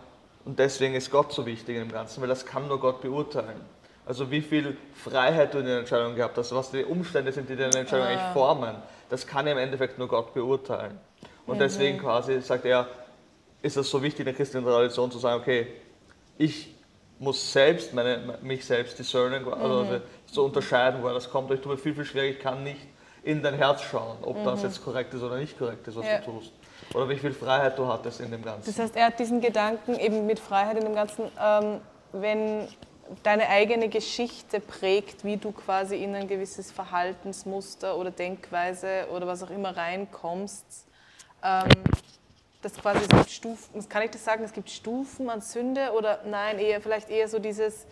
[0.44, 3.60] und deswegen ist Gott so wichtig im Ganzen, weil das kann nur Gott beurteilen.
[4.06, 7.56] Also wie viel Freiheit du in der Entscheidung gehabt hast, was die Umstände sind, die
[7.56, 8.10] deine Entscheidung Ah.
[8.10, 8.74] eigentlich formen,
[9.10, 10.98] das kann im Endeffekt nur Gott beurteilen.
[11.46, 12.88] Und deswegen quasi sagt er,
[13.62, 15.66] ist es so wichtig in der christlichen Tradition zu sagen, okay,
[16.38, 16.74] ich
[17.18, 21.50] muss selbst meine, mich selbst discernen, also zu unterscheiden, woher das kommt.
[21.50, 22.80] Ich tue mir viel, viel schwieriger, ich kann nicht
[23.22, 26.18] in dein Herz schauen, ob das jetzt korrekt ist oder nicht korrekt ist, was Ja.
[26.18, 26.52] du tust.
[26.94, 28.66] Oder wie viel Freiheit du hattest in dem Ganzen.
[28.66, 31.80] Das heißt, er hat diesen Gedanken eben mit Freiheit in dem Ganzen, ähm,
[32.12, 32.66] wenn
[33.22, 39.42] deine eigene Geschichte prägt, wie du quasi in ein gewisses Verhaltensmuster oder Denkweise oder was
[39.42, 40.86] auch immer reinkommst,
[41.42, 41.68] ähm,
[42.62, 46.20] das quasi es gibt Stufen, kann ich das sagen, es gibt Stufen an Sünde oder
[46.26, 47.86] nein, eher vielleicht eher so dieses,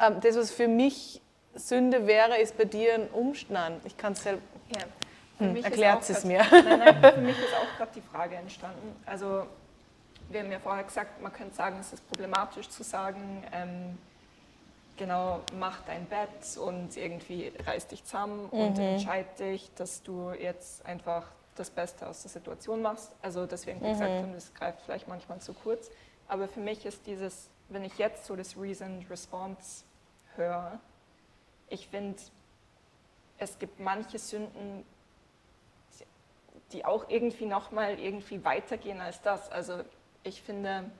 [0.00, 1.20] ähm, das was für mich
[1.54, 3.84] Sünde wäre, ist bei dir ein Umstand.
[3.84, 4.42] Ich kann es selber,
[5.38, 6.44] Für hm, erklärt es mir.
[6.50, 8.96] Nein, nein, für mich ist auch gerade die Frage entstanden.
[9.06, 9.46] Also,
[10.28, 13.98] wir haben ja vorher gesagt, man könnte sagen, es ist problematisch zu sagen, ähm,
[14.96, 20.84] genau, mach dein Bett und irgendwie reiß dich zusammen und entscheid dich, dass du jetzt
[20.86, 23.12] einfach das Beste aus der Situation machst.
[23.20, 25.90] Also deswegen, wie gesagt, und das greift vielleicht manchmal zu kurz.
[26.28, 29.84] Aber für mich ist dieses, wenn ich jetzt so das Reasoned Response
[30.36, 30.78] höre,
[31.68, 32.16] ich finde,
[33.42, 34.84] es gibt manche Sünden,
[36.72, 39.50] die auch irgendwie nochmal irgendwie weitergehen als das.
[39.50, 39.80] Also
[40.22, 40.90] ich finde,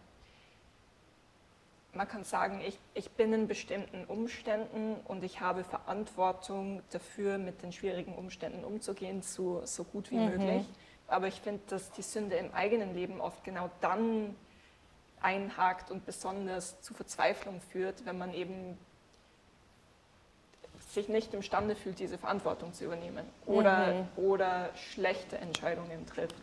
[1.94, 7.62] man kann sagen, ich, ich bin in bestimmten Umständen und ich habe Verantwortung dafür, mit
[7.62, 10.66] den schwierigen Umständen umzugehen, so, so gut wie möglich.
[11.06, 14.34] Aber ich finde, dass die Sünde im eigenen Leben oft genau dann
[15.20, 18.76] einhakt und besonders zu Verzweiflung führt, wenn man eben
[20.92, 26.34] sich nicht imstande fühlt, diese Verantwortung zu übernehmen oder, oder schlechte Entscheidungen trifft,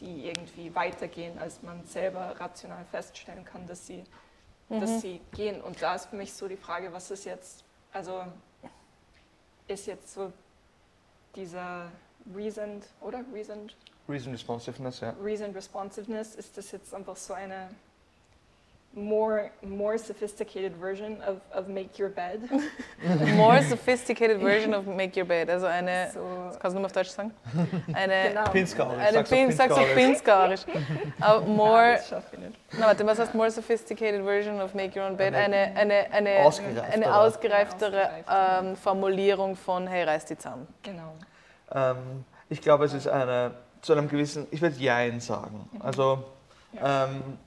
[0.00, 4.04] die irgendwie weitergehen, als man selber rational feststellen kann, dass sie,
[4.70, 5.60] dass sie gehen.
[5.60, 8.24] Und da ist für mich so die Frage, was ist jetzt, also
[9.68, 10.32] ist jetzt so
[11.36, 11.92] dieser
[12.34, 13.22] reasoned, oder?
[13.32, 13.76] Reasoned,
[14.08, 15.14] Reason Responsiveness, ja.
[15.22, 17.68] reasoned responsiveness, ist das jetzt einfach so eine
[18.94, 22.48] more, more sophisticated version of, of make your bed?
[23.36, 25.50] More sophisticated version of Make Your Bed.
[25.50, 27.32] Also eine, So, das kannst du nur auf Deutsch sagen?
[27.92, 28.50] Eine, genau.
[28.50, 30.64] Pinskauerisch, eine sag's auf Pin, sag's auf Pinskauerisch.
[30.64, 31.12] Pinskauerisch.
[31.20, 31.98] Aber Ja, more,
[32.78, 35.34] na warte, was heißt more sophisticated version of Make Your Own Bed?
[35.34, 36.84] Eine Eine, eine, eine, ausgereiftere.
[36.92, 38.68] eine ausgereiftere Ausgereiftere.
[38.68, 40.68] ähm, Formulierung von hey, reiß die zusammen.
[40.82, 41.14] Genau.
[41.74, 45.68] Ähm, ich glaube, es ist eine, zu einem gewissen, ich würde Jein sagen.
[45.80, 46.24] Also,
[46.82, 47.38] ähm,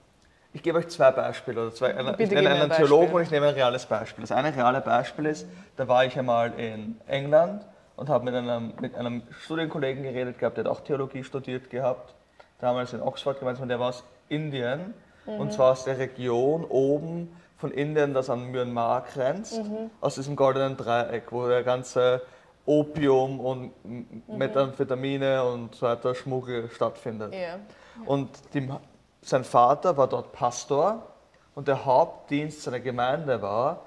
[0.56, 1.62] ich gebe euch zwei Beispiele.
[1.62, 4.22] Oder zwei, eine, ich nenne einen Theologen und ich nehme ein reales Beispiel.
[4.24, 7.66] Das eine reale Beispiel ist, da war ich einmal in England
[7.98, 12.16] und habe mit einem, mit einem Studienkollegen geredet gehabt, der hat auch Theologie studiert gehabt,
[12.60, 14.94] damals in Oxford gemeinsam, der war aus Indien
[15.26, 19.60] und zwar aus der Region oben von Indien, das an Myanmar grenzt,
[20.00, 22.22] aus diesem goldenen Dreieck, wo der ganze
[22.66, 27.34] Opium und M- Methamphetamine und so weiter Schmuggel stattfindet.
[27.34, 27.60] Ja.
[28.06, 28.70] Und die,
[29.26, 31.02] sein Vater war dort Pastor
[31.56, 33.82] und der Hauptdienst seiner Gemeinde war,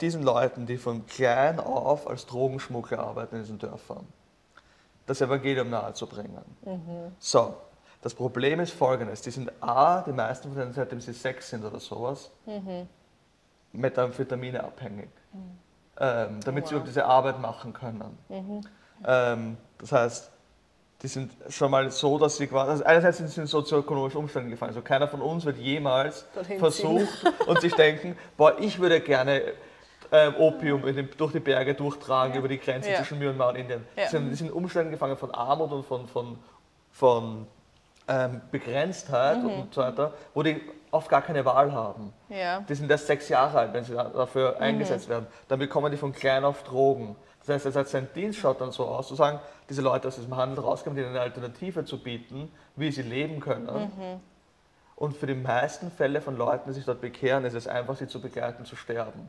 [0.00, 4.06] diesen Leuten, die von klein auf als Drogenschmuggler arbeiten in diesen Dörfern,
[5.06, 6.42] das Evangelium nahezubringen.
[7.18, 7.54] So,
[8.02, 11.64] das Problem ist folgendes: Die sind A, die meisten von denen, seitdem sie sechs sind
[11.64, 12.30] oder sowas,
[13.72, 15.08] Methamphetamine abhängig,
[15.98, 16.70] ähm, damit sie Wow.
[16.72, 18.18] überhaupt diese Arbeit machen können.
[19.06, 20.30] Ähm, das heißt,
[21.04, 24.48] die sind schon mal so, dass sie quasi, also einerseits sind sie in sozioökonomische Umstände
[24.48, 24.70] gefallen.
[24.70, 29.42] Also keiner von uns wird jemals Dorthin versucht und sich denken, boah, ich würde gerne
[30.10, 32.96] ähm, Opium den, durch die Berge durchtragen über die Grenze Ja.
[32.96, 33.86] zwischen Myanmar und Indien.
[33.96, 34.04] Ja.
[34.04, 36.38] Die, sind, die sind in Umständen gefangen von Armut und von, von,
[36.90, 37.46] von
[38.08, 39.50] ähm, Begrenztheit Mhm.
[39.50, 40.58] und so weiter, wo die
[40.90, 42.14] oft gar keine Wahl haben.
[42.30, 42.60] Ja.
[42.60, 44.12] Die sind erst sechs Jahre alt, wenn sie da- Mhm.
[44.14, 45.26] dafür eingesetzt werden.
[45.48, 47.14] Dann bekommen die von klein auf Drogen.
[47.40, 49.38] Das heißt, das heißt, sein Dienst schaut dann so aus, zu sagen,
[49.68, 53.66] diese Leute aus diesem Handel rauskommen, denen eine Alternative zu bieten, wie sie leben können.
[53.66, 54.20] Mhm.
[54.96, 58.06] Und für die meisten Fälle von Leuten, die sich dort bekehren, ist es einfach, sie
[58.06, 59.28] zu begleiten, zu sterben.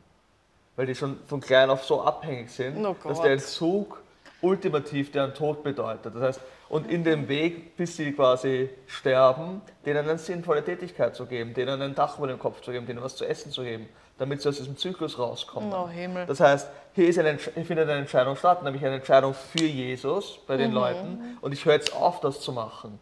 [0.76, 4.02] Weil die schon von klein auf so abhängig sind, Oh dass der Entzug
[4.42, 6.14] ultimativ deren Tod bedeutet.
[6.16, 11.26] Das heißt, und in dem Weg, bis sie quasi sterben, denen eine sinnvolle Tätigkeit zu
[11.26, 13.88] geben, denen ein Dach über dem Kopf zu geben, denen was zu essen zu geben,
[14.18, 15.72] damit sie aus diesem Zyklus rauskommen.
[15.74, 16.26] Oh Himmel.
[16.26, 20.56] Das heißt, hier, ist eine, findet eine Entscheidung statt, nämlich eine Entscheidung für Jesus bei
[20.56, 20.60] Mhm.
[20.60, 21.38] den Leuten.
[21.42, 23.00] Und ich höre jetzt auf, das zu machen.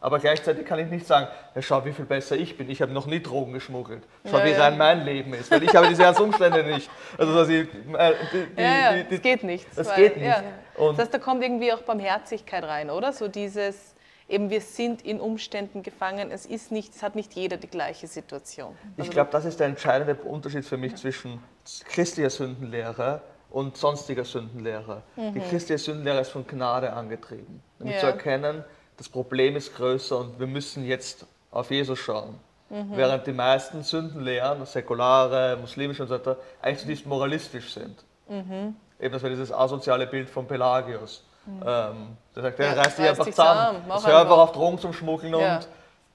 [0.00, 2.70] Aber gleichzeitig kann ich nicht sagen, ja, schau, wie viel besser ich bin.
[2.70, 4.04] Ich habe noch nie Drogen geschmuggelt.
[4.30, 4.62] Schau, Ja, wie ja.
[4.64, 5.50] rein mein Leben ist.
[5.50, 6.88] Weil ich habe diese ganzen Umstände nicht.
[7.18, 9.66] Also, dass ich, äh, die, die, Ja, die, das geht nicht.
[9.74, 10.42] das weil- geht nicht.
[10.78, 13.12] Das heißt, da kommt irgendwie auch Barmherzigkeit rein, oder?
[13.12, 13.95] So dieses,
[14.28, 18.06] eben wir sind in Umständen gefangen, es ist nicht, es hat nicht jeder die gleiche
[18.06, 18.76] Situation.
[18.96, 21.40] Ich Also glaube, das ist der entscheidende Unterschied für mich zwischen
[21.88, 25.02] christlicher Sündenlehre und sonstiger Sündenlehre.
[25.16, 27.62] Die christliche Sündenlehre ist von Gnade angetrieben.
[27.78, 28.00] Nämlich Ja.
[28.00, 28.64] zu erkennen,
[28.96, 32.38] das Problem ist größer und wir müssen jetzt auf Jesus schauen.
[32.68, 38.04] Während die meisten Sündenlehren, säkulare, muslimische und so weiter, eigentlich zutiefst moralistisch sind.
[38.28, 38.74] Eben,
[39.12, 41.24] das war dieses asoziale Bild von Pelagius.
[41.46, 43.82] Ähm, der sagt, ja, Ja, reiß dich einfach zusammen.
[43.84, 44.38] zusammen, hör einfach.
[44.38, 45.56] auf Drogen zum Schmuggeln Ja.
[45.56, 45.68] und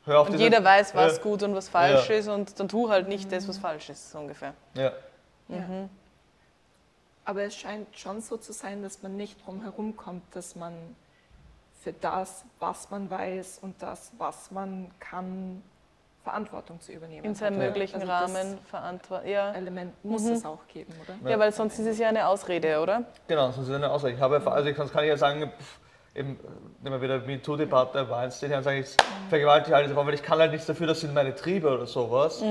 [0.05, 1.23] hör auf Und diese- jeder weiß, was Ja.
[1.23, 2.15] gut und was falsch Ja.
[2.15, 4.53] ist und dann tu halt nicht das, was falsch ist, so ungefähr.
[4.73, 4.91] Ja.
[5.47, 5.63] Ja.
[7.23, 10.73] Aber es scheint schon so zu sein, dass man nicht drum herum kommt, dass man
[11.81, 15.63] für das, was man weiß und das, was man kann,
[16.23, 17.25] Verantwortung zu übernehmen.
[17.25, 19.27] In seinem möglichen Also Rahmen verantworten.
[19.27, 19.51] Ja.
[19.53, 21.29] Element muss es auch geben, oder?
[21.29, 23.03] ja, weil sonst ist es ja eine Ausrede, oder?
[23.27, 24.13] Genau, das ist eine Aussage.
[24.13, 25.79] Ich habe, also ich, sonst kann ich ja sagen, pff,
[26.15, 26.39] eben,
[26.81, 28.95] nehmen wir wieder MeToo-Debatte, Weinstein, dann sage ich,
[29.29, 31.87] vergewaltige alle diese Frauen, weil ich kann halt nichts dafür, das sind meine Triebe oder
[31.87, 32.43] sowas.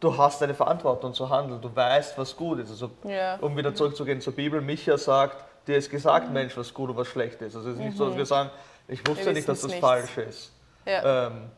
[0.00, 2.70] du hast eine Verantwortung zu handeln, du weißt, was gut ist.
[2.70, 3.36] Also, Ja.
[3.40, 7.08] um wieder zurückzugehen zur Bibel, Micha sagt, dir ist gesagt, Mensch, was gut und was
[7.08, 7.56] schlecht ist.
[7.56, 8.50] Also es ist nicht so, dass wir sagen,
[8.86, 10.52] ich wusste Wir nicht, dass das wissen's falsch ist.
[10.84, 11.26] Ja.
[11.28, 11.50] Ähm,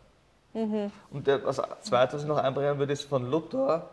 [1.10, 3.90] Und der, was zweites, ich noch einbringen würde, ist von Luther.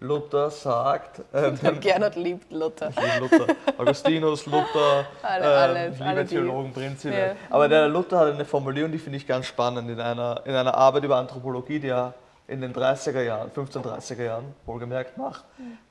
[0.00, 2.90] Luther sagt, ähm, Gernot liebt Luther.
[2.90, 3.54] ich liebe Luther.
[3.78, 7.28] Augustinus, Luther, Alle- ähm, alle- ich liebe alle die- Theologen prinzipiell.
[7.30, 7.34] Ja.
[7.50, 10.74] Aber der Luther hat eine Formulierung, die finde ich ganz spannend, in einer, in einer
[10.74, 12.12] Arbeit über Anthropologie, die er
[12.46, 15.44] in den 30er Jahren, 1530er Jahren, wohlgemerkt macht,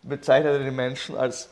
[0.04, 1.50] bezeichnet er die Menschen als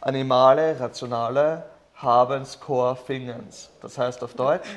[0.00, 1.64] animale, rationale,
[1.96, 3.70] habens, core, fingens.
[3.82, 4.68] Das heißt auf Deutsch,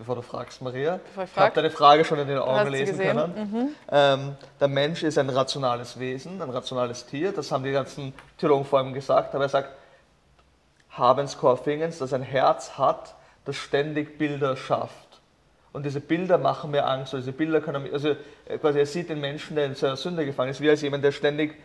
[0.00, 1.54] bevor du fragst, Maria, Bevor ich ich habe frag.
[1.54, 3.76] deine Frage schon in den Augen lesen können.
[3.92, 7.32] Ähm, der Mensch ist ein rationales Wesen, ein rationales Tier.
[7.32, 9.34] Das haben die ganzen Theologen vor ihm gesagt.
[9.34, 9.68] Aber er sagt,
[10.96, 15.20] habens core fingens, das ein Herz hat, das ständig Bilder schafft.
[15.72, 17.12] Und diese Bilder machen mir Angst.
[17.12, 20.50] Diese Bilder können, also äh, quasi er sieht den Menschen, der in seiner Sünde gefangen
[20.50, 21.56] ist, wie als jemand, der ständig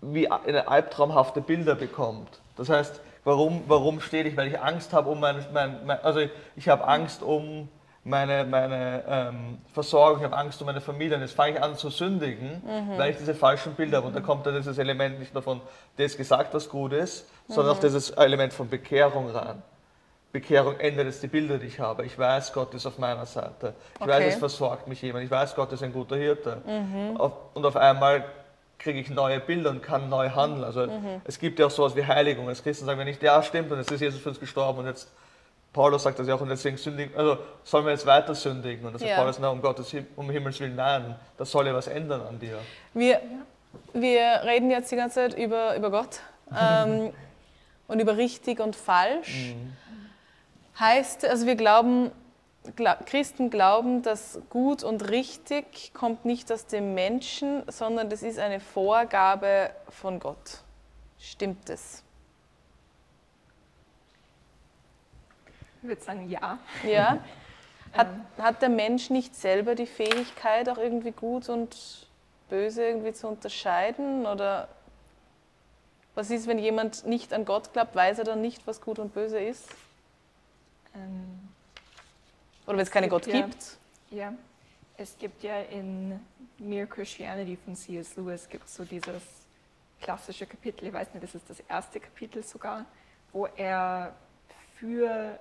[0.00, 2.40] wie eine albtraumhafte Bilder bekommt.
[2.56, 4.36] Das heißt, warum, warum stehe ich?
[4.36, 6.20] Weil ich Angst habe um mein, mein, mein also
[6.54, 7.68] ich habe Angst um
[8.04, 11.16] meine, meine ähm, Versorgung, ich habe Angst um meine Familie.
[11.16, 12.62] Und jetzt fange ich an zu sündigen,
[12.96, 14.06] weil ich diese falschen Bilder habe.
[14.06, 15.60] Und da kommt dann dieses Element nicht nur von,
[15.96, 19.60] ist gesagt, was gut ist, sondern auch dieses Element von Bekehrung rein.
[20.30, 22.04] Bekehrung ändert jetzt die Bilder, die ich habe.
[22.04, 23.74] Ich weiß, Gott ist auf meiner Seite.
[23.96, 24.10] Ich Okay.
[24.10, 25.24] weiß, es versorgt mich jemand.
[25.24, 26.58] Ich weiß, Gott ist ein guter Hirte.
[27.18, 28.24] Auf, und auf einmal
[28.78, 30.64] kriege ich neue Bilder und kann neu handeln.
[30.64, 30.88] Also
[31.24, 32.48] es gibt ja auch sowas wie Heiligung.
[32.48, 34.86] Als Christen sagen wir nicht, ja stimmt, und jetzt ist Jesus für uns gestorben und
[34.86, 35.10] jetzt,
[35.72, 38.86] Paulus sagt das ja auch, und deswegen sündigen, also sollen wir jetzt weiter sündigen?
[38.86, 39.18] Und das sagt Ja.
[39.18, 42.58] Paulus, na, um Gottes, um Himmels Willen, nein, das soll ja was ändern an dir.
[42.94, 43.20] Wir,
[43.92, 46.20] wir reden jetzt die ganze Zeit über, über Gott
[46.58, 47.12] ähm,
[47.88, 49.54] und über richtig und falsch.
[50.78, 52.16] Heißt, also wir glauben, gla
[52.74, 58.60] Christen glauben, dass gut und richtig kommt nicht aus dem Menschen, sondern das ist eine
[58.60, 60.60] Vorgabe von Gott.
[61.18, 62.02] Stimmt es?
[65.82, 66.58] Ich würde sagen, ja.
[66.84, 67.18] Ja?
[67.92, 72.06] Hat, hat der Mensch nicht selber die Fähigkeit, auch irgendwie gut und
[72.50, 74.26] böse irgendwie zu unterscheiden?
[74.26, 74.68] Oder
[76.14, 79.14] was ist, wenn jemand nicht an Gott glaubt, weiß er dann nicht, was gut und
[79.14, 79.68] böse ist?
[80.94, 81.45] Ähm,
[82.66, 83.78] Oder wenn es keinen Gott gibt ja- gibt?
[84.10, 84.32] Ja,
[84.96, 86.20] es gibt ja in
[86.58, 88.16] Mere Christianity von C.S.
[88.16, 89.22] Lewis gibt so dieses
[90.00, 92.84] klassische Kapitel, ich weiß nicht, das ist das erste Kapitel sogar,
[93.32, 94.14] wo er
[94.78, 95.38] für,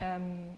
[0.00, 0.56] ähm,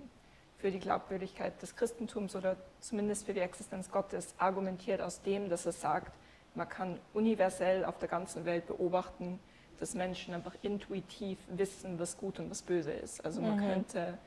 [0.58, 5.66] für die Glaubwürdigkeit des Christentums oder zumindest für die Existenz Gottes argumentiert aus dem, dass
[5.66, 6.12] er sagt,
[6.54, 9.38] man kann universell auf der ganzen Welt beobachten,
[9.80, 13.24] dass Menschen einfach intuitiv wissen, was gut und was böse ist.
[13.24, 14.18] Also man könnte ähm,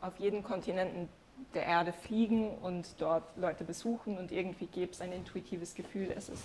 [0.00, 1.08] auf jeden Kontinenten
[1.54, 6.28] der Erde fliegen und dort Leute besuchen und irgendwie gäbe es ein intuitives Gefühl, es
[6.28, 6.42] ist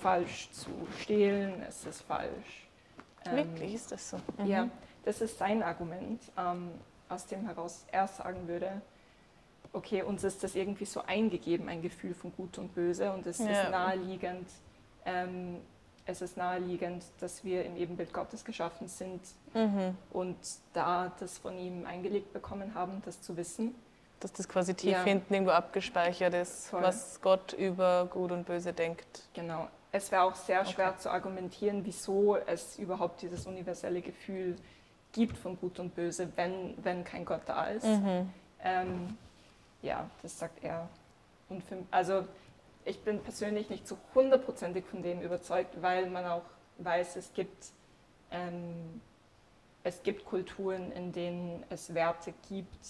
[0.00, 2.68] falsch zu stehlen, es ist falsch.
[3.26, 4.18] ähm, Wirklich, ist das so?
[4.44, 4.68] Ja,
[5.04, 6.70] das ist sein Argument, ähm,
[7.08, 8.80] aus dem heraus er sagen würde,
[9.72, 13.38] okay, uns ist das irgendwie so eingegeben, ein Gefühl von Gut und Böse und es
[13.38, 13.64] Ja.
[13.64, 14.48] ist naheliegend,
[15.04, 15.60] ähm,
[16.08, 19.20] es ist naheliegend, dass wir im Ebenbild Gottes geschaffen sind
[19.54, 19.94] Mhm.
[20.10, 20.36] und
[20.72, 23.74] da das von ihm eingelegt bekommen haben, das zu wissen.
[24.20, 25.04] Dass das quasi tief Ja.
[25.04, 26.82] hinten irgendwo abgespeichert ist, Voll.
[26.82, 29.28] was Gott über Gut und Böse denkt.
[29.34, 29.68] Genau.
[29.92, 34.56] Es wäre auch sehr schwer zu argumentieren, wieso es überhaupt dieses universelle Gefühl
[35.12, 37.86] gibt von Gut und Böse, wenn, wenn kein Gott da ist.
[38.62, 39.16] Ähm,
[39.82, 40.88] ja, das sagt er.
[41.48, 42.24] Und für, also
[42.88, 46.42] ich bin persönlich nicht so hundertprozentig von dem überzeugt, weil man auch
[46.78, 47.66] weiß, es gibt,
[48.30, 49.00] ähm,
[49.84, 52.86] es gibt Kulturen, in denen es Werte gibt,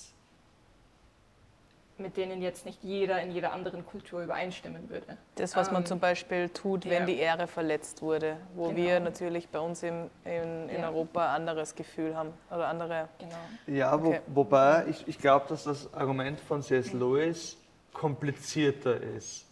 [2.01, 5.17] mit denen jetzt nicht jeder in jeder anderen Kultur übereinstimmen würde.
[5.35, 7.07] Das, was man Ähm, zum Beispiel tut, wenn ja.
[7.07, 8.77] die Ehre verletzt wurde, wo Genau.
[8.77, 10.89] wir natürlich bei uns im, in, in Ja.
[10.91, 13.09] Europa ein anderes Gefühl haben oder andere.
[13.19, 13.35] Genau.
[13.67, 14.21] Ja, wo, Okay.
[14.29, 16.93] wobei ich, ich glaube, dass das Argument von C.S.
[16.93, 17.57] Lewis
[17.93, 19.47] komplizierter ist.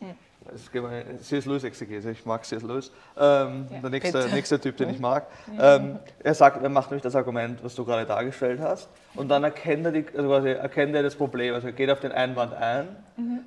[0.54, 1.44] Es gibt eine C.S.
[1.46, 2.62] Lewis-Exegese, ich mag C.S.
[2.62, 2.90] Lewis.
[3.16, 3.80] Ähm, Ja.
[3.80, 5.26] der nächste, nächste Typ, den ich mag.
[5.58, 9.44] Ähm, er sagt, er macht nämlich das Argument, was du gerade dargestellt hast, und dann
[9.44, 12.88] erkennt er, die, also erkennt er das Problem, also er geht auf den Einwand ein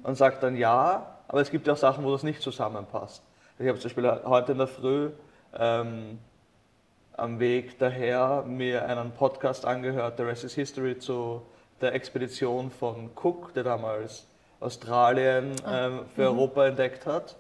[0.03, 3.21] und sagt dann ja, aber es gibt ja auch Sachen, wo das nicht zusammenpasst.
[3.59, 5.09] Ich habe zum Beispiel heute in der Früh
[5.57, 6.19] ähm,
[7.17, 11.41] am Weg daher mir einen Podcast angehört, The Rest is History, zu
[11.81, 14.25] der Expedition von Cook, der damals
[14.59, 17.37] Australien ähm, für Europa entdeckt hat.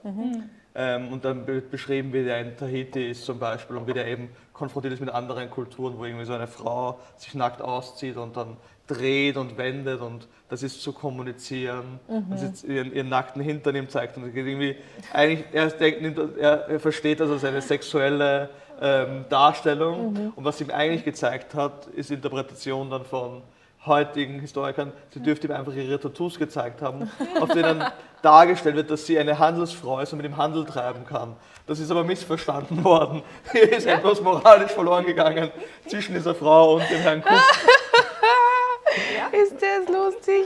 [0.75, 4.07] Ähm, und dann wird beschrieben, wie der in Tahiti ist zum Beispiel und wie der
[4.07, 8.37] eben konfrontiert ist mit anderen Kulturen, wo irgendwie so eine Frau sich nackt auszieht und
[8.37, 13.75] dann dreht und wendet und das ist zu kommunizieren und sie ihren, ihren nackten Hintern
[13.75, 14.77] ihm zeigt und irgendwie
[15.13, 18.49] eigentlich er, denkt, er, er versteht das als eine sexuelle
[18.81, 23.41] ähm, Darstellung und was ihm eigentlich gezeigt hat, ist Interpretation dann von
[23.89, 27.83] heutigen Historikern, sie dürfte ihm einfach ihre Tattoos gezeigt haben, auf denen
[28.21, 31.35] dargestellt wird, dass sie eine Handelsfrau ist und mit ihm Handel treiben kann.
[31.67, 33.21] Das ist aber missverstanden worden.
[33.51, 35.51] Hier ist etwas moralisch verloren gegangen
[35.87, 37.29] zwischen dieser Frau und dem Herrn Cook.
[39.31, 40.45] Ist das lustig?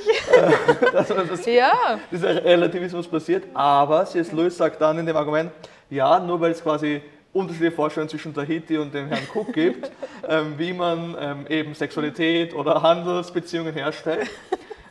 [0.91, 1.99] Das, das, Ja.
[2.12, 4.32] dieser Relativismus passiert, aber C.S.
[4.32, 5.51] Lewis sagt dann in dem Argument,
[5.89, 7.01] ja, nur weil es quasi
[7.33, 9.91] unterschiedliche Vorstellungen zwischen Tahiti und dem Herrn Cook gibt,
[10.29, 14.29] ähm, wie man ähm, eben Sexualität oder Handelsbeziehungen herstellt.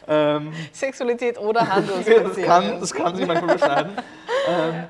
[0.09, 2.44] Ähm, Sexualität oder das, Handelsbeziehungen.
[2.44, 3.92] kann, das kann sich manchmal überschneiden.
[4.48, 4.85] Ähm,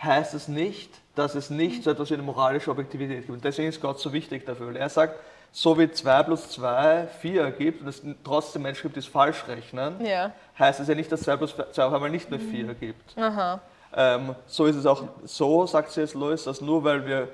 [0.00, 3.30] heißt es nicht, dass es nicht so etwas wie eine moralische Objektivität gibt.
[3.30, 4.74] Und deswegen ist Gott so wichtig dafür.
[4.76, 5.18] Er sagt,
[5.50, 9.48] so wie 2 plus 2 4 ergibt und es trotzdem Menschen gibt, die es falsch
[9.48, 10.30] rechnen, Ja.
[10.58, 13.16] heißt es ja nicht, dass 2 plus 2 auf einmal nicht mehr 4 ergibt.
[13.18, 13.60] Aha.
[13.94, 16.14] Ähm, so ist es auch so, sagt C.S.
[16.14, 17.28] Lewis, dass nur weil wir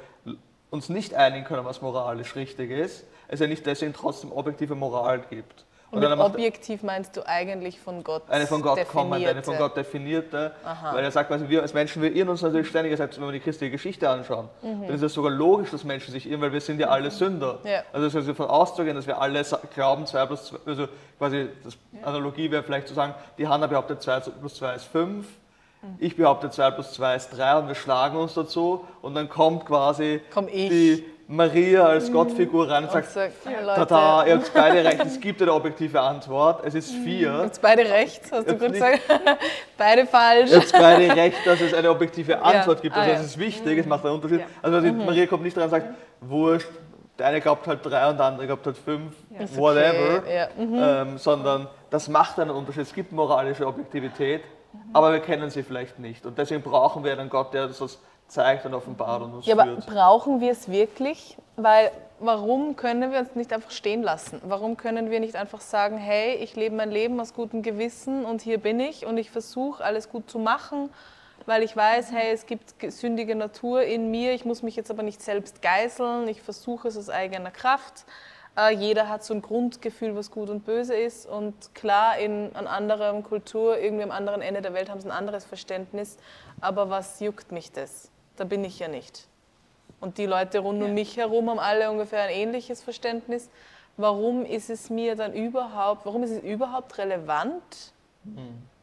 [0.71, 5.21] uns nicht einigen können, was moralisch richtig ist, es ja nicht deswegen trotzdem objektive Moral
[5.31, 5.65] gibt.
[5.91, 9.57] Und mit objektiv meinst du eigentlich von Gott eine von Gott kommende, eine von.
[9.57, 10.93] Gott definierte, Aha.
[10.93, 13.33] weil er sagt, also wir als Menschen, wir irren uns natürlich ständig, selbst wenn wir
[13.33, 14.87] die christliche Geschichte anschauen, Mhm.
[14.89, 17.61] dann ist es sogar logisch, dass Menschen sich irren, weil wir sind ja alle Sünder.
[17.63, 17.83] Ja.
[17.93, 20.89] Also es ist davon auszugehen, dass wir alle glauben, 2 plus 2, also
[21.19, 25.25] quasi, das Analogie wäre vielleicht zu sagen, die Hanna behauptet 2 plus 2 ist 5,
[25.25, 25.44] Mhm.
[25.99, 29.67] Ich behaupte 2 plus 2 ist 3 und wir schlagen uns dazu und dann kommt
[29.67, 30.69] quasi Komm ich.
[30.69, 33.33] die Maria als Gottfigur rein und Und sagt, sagt,
[33.89, 37.45] tada, ihr habt beide recht, es gibt eine objektive Antwort, es ist 4.
[37.45, 39.01] Jetzt beide recht, hast du Jetzt gut gesagt.
[39.79, 40.51] beide falsch.
[40.51, 42.95] Ihr habt beide recht, dass es eine objektive Antwort gibt.
[42.95, 43.17] Ah, Also ja.
[43.17, 44.41] das ist wichtig, es macht einen Unterschied.
[44.41, 44.47] Ja.
[44.61, 45.87] Also die Maria kommt nicht dran und sagt,
[46.21, 46.69] wurscht,
[47.19, 50.19] der eine glaubt halt drei und der andere glaubt halt fünf, Ist whatever.
[50.19, 50.37] Okay.
[50.37, 50.49] Ja.
[50.65, 51.11] mhm.
[51.11, 52.83] Ähm, sondern das macht einen Unterschied.
[52.83, 54.43] Es gibt moralische Objektivität,
[54.93, 56.27] aber wir kennen sie vielleicht nicht.
[56.27, 59.55] Und deswegen brauchen wir einen Gott, der uns das zeigt und offenbart und uns Ja,
[59.55, 61.37] aber brauchen wir es wirklich?
[61.57, 64.41] Weil warum können wir uns nicht einfach stehen lassen?
[64.45, 68.43] Warum können wir nicht einfach sagen, hey, ich lebe mein Leben aus gutem Gewissen und
[68.43, 70.91] hier bin ich und ich versuche alles gut zu machen,
[71.47, 74.91] weil ich weiß, hey, es gibt ge- sündige Natur in mir, ich muss mich jetzt
[74.91, 78.05] aber nicht selbst geißeln, ich versuche es aus eigener Kraft.
[78.57, 82.71] Äh, jeder hat so ein Grundgefühl, was gut und böse ist und klar, in einer
[82.71, 86.17] anderen Kultur, irgendwie am anderen Ende der Welt haben sie ein anderes Verständnis,
[86.61, 88.11] aber was juckt mich das?
[88.37, 89.27] Da bin ich ja nicht.
[90.01, 93.49] Und die Leute rund um mich herum haben alle ungefähr ein ähnliches Verständnis.
[93.97, 97.93] Warum ist es mir dann überhaupt, warum ist es überhaupt relevant,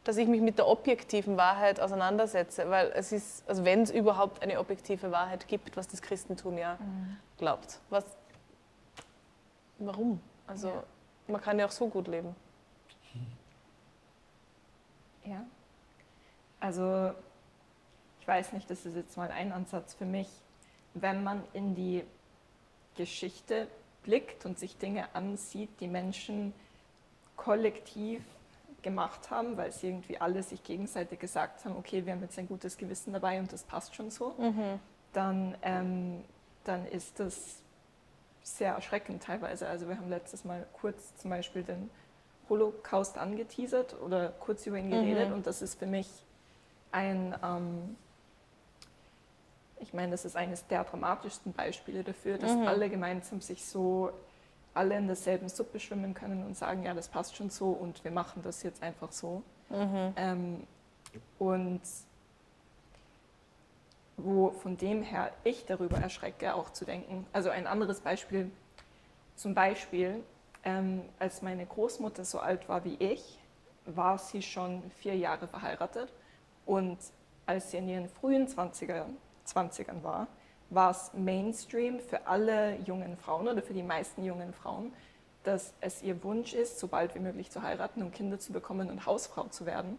[0.04, 2.68] dass ich mich mit der objektiven Wahrheit auseinandersetze?
[2.70, 6.78] Weil es ist, also wenn es überhaupt eine objektive Wahrheit gibt, was das Christentum ja
[7.38, 7.78] glaubt.
[7.90, 8.04] Was,
[9.78, 10.20] warum?
[10.46, 10.82] Also Ja.
[11.28, 12.34] man kann ja auch so gut leben.
[15.24, 15.44] Ja.
[16.58, 17.12] Also,
[18.20, 20.28] ich weiß nicht, das ist jetzt mal ein Ansatz für mich.
[20.94, 22.04] Wenn man in die
[22.96, 23.68] Geschichte
[24.02, 26.52] blickt und sich Dinge ansieht, die Menschen
[27.36, 28.22] kollektiv
[28.82, 32.48] gemacht haben, weil sie irgendwie alle sich gegenseitig gesagt haben, okay, wir haben jetzt ein
[32.48, 34.34] gutes Gewissen dabei und das passt schon so,
[35.12, 36.24] dann, ähm,
[36.64, 37.62] dann ist das
[38.42, 39.68] sehr erschreckend teilweise.
[39.68, 41.90] Also wir haben letztes Mal kurz zum Beispiel den
[42.48, 46.08] Holocaust angeteasert oder kurz über ihn geredet und das ist für mich
[46.90, 47.96] ein, ähm,
[49.80, 54.10] ich meine, das ist eines der dramatischsten Beispiele dafür, dass alle gemeinsam sich so
[54.74, 58.10] alle in derselben Suppe schwimmen können und sagen, ja, das passt schon so und wir
[58.10, 59.42] machen das jetzt einfach so.
[60.16, 60.66] Ähm,
[61.38, 61.80] und
[64.16, 67.26] wo von dem her ich darüber erschrecke, auch zu denken.
[67.32, 68.50] Also ein anderes Beispiel,
[69.36, 70.22] zum Beispiel,
[70.64, 73.38] ähm, als meine Großmutter so alt war wie ich,
[73.84, 76.12] war sie schon vier Jahre verheiratet
[76.66, 76.98] und
[77.46, 79.06] als sie in ihren frühen 20er,
[79.46, 80.28] 20ern war,
[80.74, 84.92] war es Mainstream für alle jungen Frauen oder für die meisten jungen Frauen,
[85.44, 88.90] dass es ihr Wunsch ist, so bald wie möglich zu heiraten und Kinder zu bekommen
[88.90, 89.98] und Hausfrau zu werden.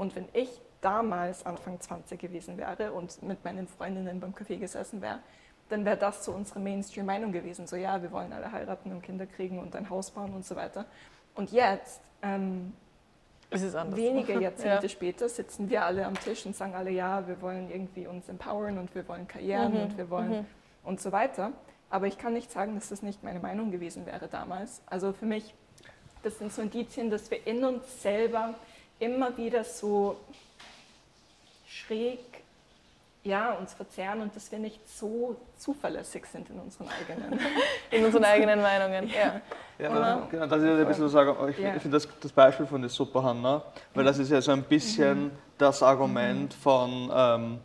[0.00, 0.48] Und wenn ich
[0.80, 5.20] damals Anfang 20 gewesen wäre und mit meinen Freundinnen beim Café gesessen wäre,
[5.68, 7.66] dann wäre das so unsere Mainstream-Meinung gewesen.
[7.66, 10.56] So, ja, wir wollen alle heiraten und Kinder kriegen und ein Haus bauen und so
[10.56, 10.86] weiter.
[11.34, 12.72] Und jetzt, ähm,
[13.50, 13.98] Es ist anders.
[13.98, 14.88] wenige Jahrzehnte Ja.
[14.88, 18.78] später, sitzen wir alle am Tisch und sagen alle, ja, wir wollen irgendwie uns empowern
[18.78, 20.46] und wir wollen Karrieren Mhm, und wir wollen
[20.84, 21.52] und so weiter.
[21.90, 24.82] Aber ich kann nicht sagen, dass das nicht meine Meinung gewesen wäre damals.
[24.86, 25.54] Also für mich,
[26.22, 28.54] das sind so Indizien, dass wir in uns selber
[28.98, 30.16] immer wieder so
[31.66, 32.18] schräg
[33.24, 37.38] ja, uns verzehren und dass wir nicht so zuverlässig sind in unseren eigenen.
[37.90, 39.08] in unseren eigenen Meinungen.
[39.08, 39.40] Ja.
[39.78, 40.26] Ja, genau.
[40.30, 41.74] genau, das ist ein bisschen so sagen, ich, ja.
[41.74, 43.62] ich finde das, das Beispiel von der super, Hanna,
[43.94, 45.30] weil das ist ja so ein bisschen mhm.
[45.56, 46.60] das Argument mhm.
[46.60, 47.58] von, ähm,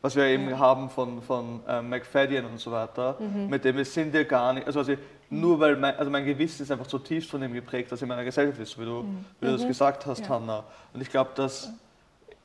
[0.00, 0.58] was wir eben ja.
[0.58, 3.48] haben von, von ähm, McFadden und so weiter, mhm.
[3.48, 4.94] mit dem wir sind ja gar nicht, also, also
[5.30, 8.08] nur weil mein, also mein Gewissen ist einfach so tief von dem geprägt, dass in
[8.08, 9.24] meiner Gesellschaft ist, wie du, mhm.
[9.40, 9.68] wie du das mhm.
[9.68, 10.64] gesagt hast, Hanna.
[10.92, 11.72] Und ich glaube, dass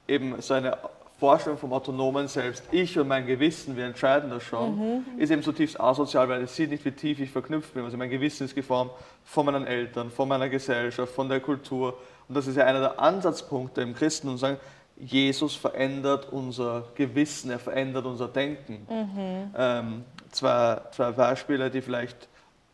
[0.08, 0.78] eben so eine
[1.20, 5.06] Vorstellung vom autonomen Selbst, ich und mein Gewissen, wir entscheiden das schon, mhm.
[5.18, 7.84] ist eben zutiefst asozial, weil es sieht nicht, wie tief ich verknüpft bin.
[7.84, 8.92] Also mein Gewissen ist geformt
[9.26, 11.98] von meinen Eltern, von meiner Gesellschaft, von der Kultur.
[12.30, 14.58] Und das ist ja einer der Ansatzpunkte im Christen und sagen,
[14.96, 18.88] Jesus verändert unser Gewissen, er verändert unser Denken.
[18.90, 19.54] Mhm.
[19.58, 22.30] Ähm, zwei, zwei Beispiele, die vielleicht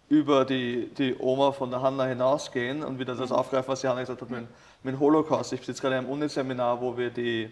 [0.07, 3.37] über die, die Oma von der Hanna hinausgehen und wieder das mhm.
[3.37, 4.47] aufgreifen, was die Hanna gesagt hat mit,
[4.83, 5.51] mit dem Holocaust.
[5.53, 7.49] Ich sitze gerade einem Uniseminar, wo wir die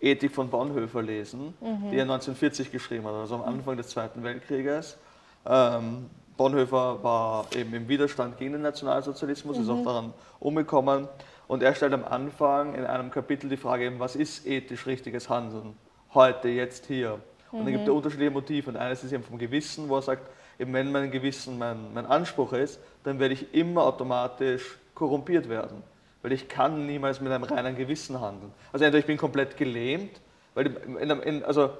[0.00, 1.90] Ethik von Bonhoeffer lesen, mhm.
[1.90, 4.96] die er 1940 geschrieben hat, also am Anfang des Zweiten Weltkrieges.
[5.46, 9.62] Ähm, Bonhoeffer war eben im Widerstand gegen den Nationalsozialismus, mhm.
[9.62, 9.84] ist auch mhm.
[9.84, 11.08] daran umgekommen.
[11.48, 15.28] Und er stellt am Anfang in einem Kapitel die Frage, eben, was ist ethisch richtiges
[15.28, 15.74] Handeln?
[16.14, 17.18] Heute, jetzt, hier.
[17.50, 17.96] Und dann gibt er mhm.
[17.96, 18.70] unterschiedliche Motive.
[18.70, 22.06] Und eines ist eben vom Gewissen, wo er sagt, eben wenn mein Gewissen mein, mein
[22.06, 25.82] Anspruch ist, dann werde ich immer automatisch korrumpiert werden
[26.22, 28.52] weil ich kann niemals mit einem reinen Gewissen handeln.
[28.72, 30.20] Also entweder ich bin komplett gelähmt,
[30.54, 31.70] weil in, in, also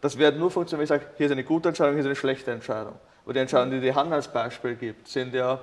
[0.00, 2.16] das wird nur funktionieren, wenn ich sage, hier ist eine gute Entscheidung, hier ist eine
[2.16, 2.94] schlechte Entscheidung.
[3.24, 5.60] Und die Entscheidungen, die die Hanna als Beispiel gibt, sind ja,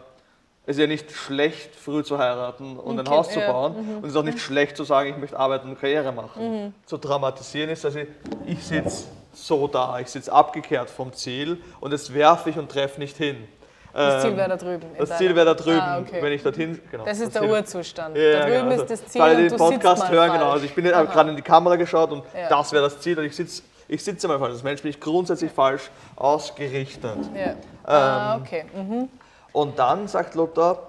[0.65, 3.76] es ist ja nicht schlecht, früh zu heiraten und ein, ein Haus zu bauen.
[3.76, 3.82] Ja.
[3.82, 3.97] Mhm.
[3.97, 4.41] Und es ist auch nicht mhm.
[4.41, 6.65] schlecht zu sagen, ich möchte arbeiten und Karriere machen.
[6.65, 6.73] Mhm.
[6.86, 8.07] Zu dramatisieren ist, dass ich,
[8.45, 12.99] ich sitze so da, ich sitze abgekehrt vom Ziel und jetzt werfe ich und treffe
[12.99, 13.47] nicht hin.
[13.95, 14.85] Das Ziel wäre da drüben.
[14.97, 16.21] Das Ziel wäre da drüben, ah, okay.
[16.21, 16.81] wenn ich dorthin.
[16.91, 18.17] Genau, das ist das der Urzustand.
[18.17, 18.81] Ja, da drüben genau.
[18.81, 19.21] ist das Ziel.
[19.21, 20.51] Weil die den Podcast hören, genau.
[20.51, 22.49] Also ich bin gerade in die Kamera geschaut und ja.
[22.49, 24.53] das wäre das Ziel und ich sitze ich sitze mal falsch.
[24.53, 27.17] Als Mensch bin ich grundsätzlich falsch ausgerichtet.
[27.35, 27.51] Ja.
[27.51, 28.65] Ähm, ah, okay.
[28.73, 29.09] Mhm.
[29.51, 30.79] Und dann sagt Luther,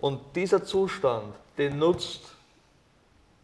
[0.00, 2.22] und dieser Zustand, den nutzt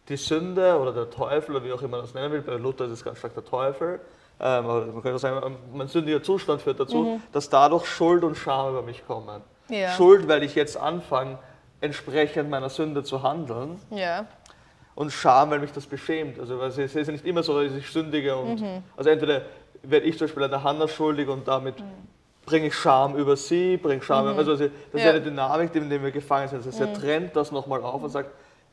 [0.09, 2.85] die Sünde oder der Teufel oder wie auch immer man das nennen will, bei Luther
[2.85, 3.99] ist es ganz stark der Teufel,
[4.45, 7.23] ähm, man könnte sagen, mein sündiger Zustand führt dazu, mhm.
[7.31, 9.41] dass dadurch Schuld und Scham über mich kommen.
[9.69, 9.91] Ja.
[9.91, 11.39] Schuld, weil ich jetzt anfange,
[11.79, 13.79] entsprechend meiner Sünde zu handeln.
[13.89, 14.25] Ja.
[14.95, 16.39] Und Scham, weil mich das beschämt.
[16.39, 18.83] Also es ist ja nicht immer so, dass ich sündige und mhm.
[18.97, 19.43] also entweder
[19.81, 21.85] werde ich zum Beispiel an der Hanna schuldig und damit mhm.
[22.45, 24.37] bringe ich Scham über sie, bringe Scham, mhm.
[24.37, 25.07] also, also das ja.
[25.07, 26.65] ist eine Dynamik, in der wir gefangen sind.
[26.65, 26.93] Heißt, er mhm.
[26.95, 28.31] trennt das nochmal auf und sagt,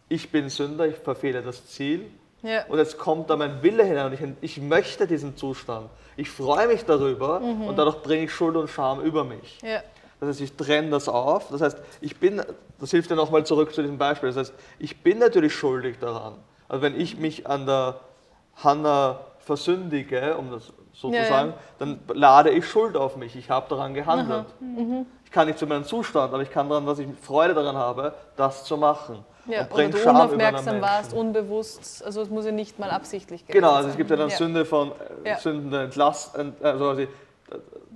[0.09, 2.11] ich bin Sünder, ich verfehle das Ziel
[2.43, 2.65] ja.
[2.69, 5.89] Und jetzt kommt da mein Wille hinein und ich, ich möchte diesen Zustand.
[6.17, 7.69] Ich freue mich darüber mhm.
[7.69, 9.59] und dadurch bringe ich Schuld und Scham über mich.
[9.63, 9.83] Ja.
[10.21, 11.49] Das heißt, ich trenne das auf.
[11.51, 12.43] Das heißt, ich bin,
[12.79, 14.29] das hilft dir nochmal zurück zu diesem Beispiel.
[14.29, 16.35] Das heißt, ich bin natürlich schuldig daran.
[16.69, 18.01] Also wenn ich mich an der
[18.57, 21.57] Hanna versündige, um das so ja, zu sagen, ja.
[21.79, 23.35] dann lade ich Schuld auf mich.
[23.35, 24.47] Ich habe daran gehandelt.
[24.61, 25.07] Mhm.
[25.25, 28.15] Ich kann nicht zu meinem Zustand, aber ich kann daran, dass ich Freude daran habe,
[28.37, 29.25] das zu machen.
[29.51, 33.55] Ja, oder du Scham unaufmerksam warst, unbewusst, also es muss ja nicht mal absichtlich gehen.
[33.55, 34.37] Genau, also es gibt ja dann ja.
[34.37, 34.93] Sünde von
[35.25, 35.39] äh, ja.
[35.39, 37.07] Sünden der Entlast, also, also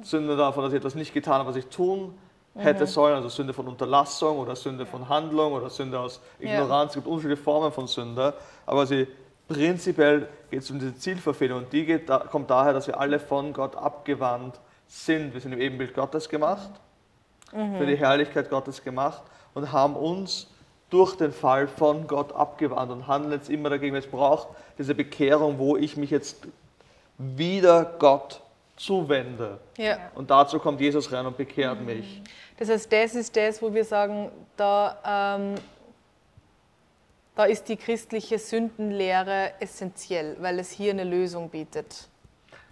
[0.02, 2.14] Sünde davon, dass ich etwas nicht getan habe, was ich tun
[2.56, 2.88] hätte mhm.
[2.88, 6.90] sollen, also Sünde von Unterlassung oder Sünde von Handlung oder Sünde aus Ignoranz.
[6.90, 8.34] Es gibt unterschiedliche Formen von Sünde,
[8.66, 9.08] aber sie
[9.48, 13.52] prinzipiell geht es um diese Zielverfehlung und die geht, kommt daher, dass wir alle von
[13.52, 15.34] Gott abgewandt sind.
[15.34, 16.70] Wir sind im Ebenbild Gottes gemacht,
[17.52, 17.76] mhm.
[17.76, 19.22] für die Herrlichkeit Gottes gemacht
[19.54, 20.48] und haben uns
[20.94, 23.96] durch den Fall von Gott abgewandt und handeln jetzt immer dagegen.
[23.96, 24.46] Es braucht
[24.78, 26.46] diese Bekehrung, wo ich mich jetzt
[27.18, 28.40] wieder Gott
[28.76, 29.58] zuwende.
[29.76, 29.98] Ja.
[30.14, 31.86] Und dazu kommt Jesus rein und bekehrt mhm.
[31.86, 32.22] mich.
[32.58, 35.56] Das heißt, das ist das, wo wir sagen, da, ähm,
[37.34, 42.06] da ist die christliche Sündenlehre essentiell, weil es hier eine Lösung bietet.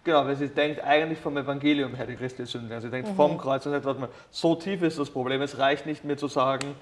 [0.04, 2.82] Genau, weil sie denkt eigentlich vom Evangelium her, die christliche Sündenlehre.
[2.82, 3.16] Sie denkt mhm.
[3.16, 3.98] vom Kreuz und sagt,
[4.30, 5.42] so tief ist das Problem.
[5.42, 6.76] Es reicht nicht mehr zu sagen,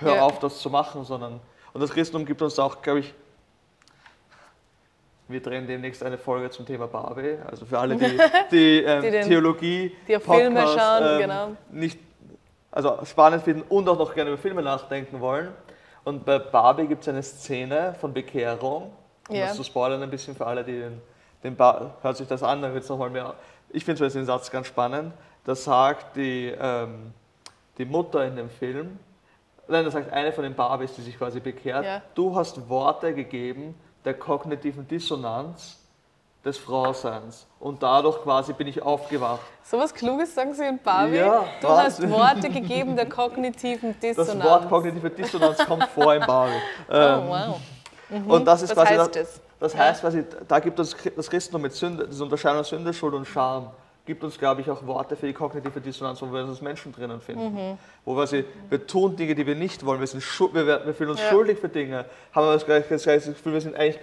[0.00, 0.22] hör ja.
[0.22, 1.40] auf, das zu machen, sondern,
[1.72, 3.14] und das Christentum gibt uns auch, glaube ich,
[5.28, 8.18] wir drehen demnächst eine Folge zum Thema Barbie, also für alle, die,
[8.50, 11.48] die, ähm, die den, Theologie, die auf Filme schauen, ähm, genau.
[11.70, 11.98] nicht,
[12.70, 15.48] also spannend finden und auch noch gerne über Filme nachdenken wollen.
[16.02, 18.92] Und bei Barbie gibt es eine Szene von Bekehrung,
[19.28, 19.46] um ja.
[19.46, 21.00] das zu spoilern ein bisschen für alle, die den,
[21.44, 23.34] den ba hört sich das an, dann wird es nochmal mehr.
[23.70, 25.12] Ich finde den Satz ganz spannend.
[25.44, 27.12] Da sagt die, ähm,
[27.78, 28.98] die Mutter in dem Film,
[29.70, 32.02] Nein, da sagt eine von den Barbies, die sich quasi bekehrt, ja.
[32.14, 35.78] du hast Worte gegeben der kognitiven Dissonanz
[36.44, 37.46] des Frauseins.
[37.58, 39.40] Und dadurch quasi bin ich aufgewacht.
[39.62, 41.16] So was Kluges sagen Sie in Barbie?
[41.16, 41.84] Ja, du was?
[41.84, 44.38] hast Worte gegeben der kognitiven Dissonanz.
[44.38, 46.52] Das Wort kognitive Dissonanz kommt vor in Barbie.
[46.88, 47.60] oh, ähm, wow.
[48.08, 48.30] Mhm.
[48.30, 49.40] Und das ist was quasi heißt das?
[49.60, 53.26] Das heißt, quasi, da gibt uns das Christentum mit Sünde, diese Unterscheidung Sünde, Schuld und
[53.26, 53.70] Scham,
[54.10, 56.92] gibt uns, glaube ich, auch Worte für die kognitive Dissonanz, wo wir uns als Menschen
[56.92, 57.54] drinnen finden.
[57.54, 57.78] Mhm.
[58.04, 60.20] Wo quasi, wir tun Dinge, die wir nicht wollen, wir, sind
[60.52, 61.28] wir, wir fühlen uns ja.
[61.28, 64.00] schuldig für Dinge, haben wir das, das Gefühl, wir sind eigentlich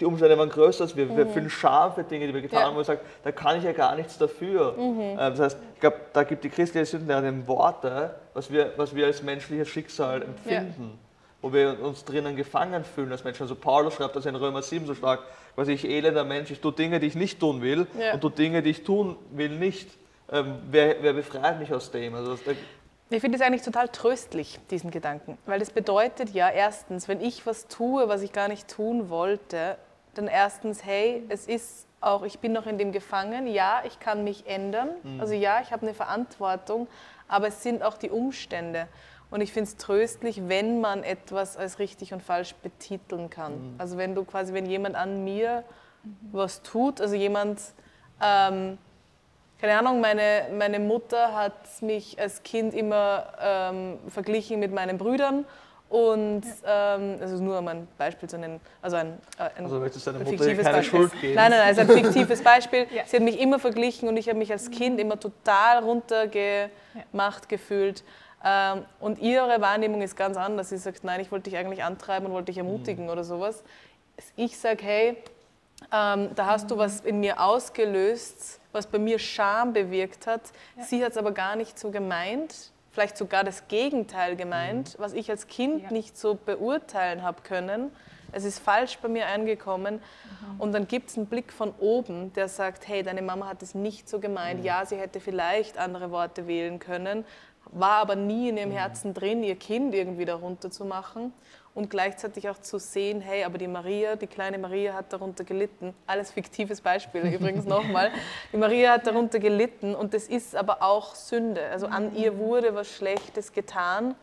[0.00, 1.06] die Umstände waren größer als wir.
[1.06, 1.16] Mhm.
[1.16, 2.66] Wir fühlen Scham für Dinge, die wir getan ja.
[2.66, 4.74] haben, wo wir sagen, da kann ich ja gar nichts dafür.
[4.78, 5.00] Mhm.
[5.00, 9.06] Ähm, das heißt, ich glaube, da gibt die christliche Sündenlehrerin Worte, was wir, was wir
[9.06, 10.92] als menschliches Schicksal empfinden.
[10.92, 11.07] Ja.
[11.40, 13.42] Wo wir uns drinnen gefangen fühlen als Menschen.
[13.42, 15.22] Also Paulus schreibt das in Römer 7 so stark,
[15.54, 18.14] was ich elender Mensch, ich tue Dinge, die ich nicht tun will ja.
[18.14, 19.88] und tue Dinge, die ich tun will, nicht.
[20.30, 22.14] Ähm, wer, wer, befreit mich aus dem?
[22.14, 22.56] Also das,
[23.10, 27.46] ich finde es eigentlich total tröstlich, diesen Gedanken, weil es bedeutet ja erstens, wenn ich
[27.46, 29.78] was tue, was ich gar nicht tun wollte,
[30.12, 34.24] dann erstens, hey, es ist auch, ich bin noch in dem gefangen, ja, ich kann
[34.24, 35.20] mich ändern, mhm.
[35.20, 36.86] also ja, ich habe eine Verantwortung,
[37.28, 38.88] aber es sind auch die Umstände.
[39.30, 43.52] Und ich finde es tröstlich, wenn man etwas als richtig und falsch betiteln kann.
[43.52, 43.74] Mhm.
[43.78, 45.64] Also wenn du quasi, wenn jemand an mir
[46.02, 46.16] mhm.
[46.32, 47.60] was tut, also jemand,
[48.22, 48.78] ähm,
[49.60, 55.44] keine Ahnung, meine, meine Mutter hat mich als Kind immer ähm, verglichen mit meinen Brüdern
[55.88, 60.06] und ähm, also nur um ein Beispiel zu nennen, also ein, äh, ein also möchtest
[60.06, 61.00] deine Mutter fiktives keine Beispiel.
[61.00, 61.34] Schuld geben?
[61.34, 62.86] Nein, nein, also ein fiktives Beispiel.
[62.94, 63.02] ja.
[63.06, 66.70] Sie hat mich immer verglichen und ich habe mich als Kind immer total runtergemacht
[67.12, 67.48] ja.
[67.48, 68.04] gefühlt.
[68.44, 70.68] Ähm, und ihre Wahrnehmung ist ganz anders.
[70.68, 73.10] Sie sagt, nein, ich wollte dich eigentlich antreiben und wollte dich ermutigen mhm.
[73.10, 73.64] oder sowas.
[74.36, 75.16] Ich sage, hey,
[75.92, 76.68] ähm, da hast mhm.
[76.68, 80.42] du was in mir ausgelöst, was bei mir Scham bewirkt hat.
[80.76, 80.84] Ja.
[80.84, 85.02] Sie hat es aber gar nicht so gemeint, vielleicht sogar das Gegenteil gemeint, mhm.
[85.02, 85.90] was ich als Kind ja.
[85.92, 87.92] nicht so beurteilen habe können.
[88.30, 89.94] Es ist falsch bei mir angekommen.
[89.94, 90.60] Mhm.
[90.60, 93.74] Und dann gibt es einen Blick von oben, der sagt, hey, deine Mama hat es
[93.74, 94.60] nicht so gemeint.
[94.60, 94.66] Mhm.
[94.66, 97.24] Ja, sie hätte vielleicht andere Worte wählen können,
[97.72, 98.74] war aber nie in ihrem mhm.
[98.74, 101.32] Herzen drin, ihr Kind irgendwie darunter zu machen
[101.74, 105.94] und gleichzeitig auch zu sehen, hey, aber die Maria, die kleine Maria hat darunter gelitten.
[106.06, 108.10] Alles fiktives Beispiel übrigens nochmal.
[108.52, 111.68] Die Maria hat darunter gelitten und das ist aber auch Sünde.
[111.70, 114.14] Also an ihr wurde was Schlechtes getan,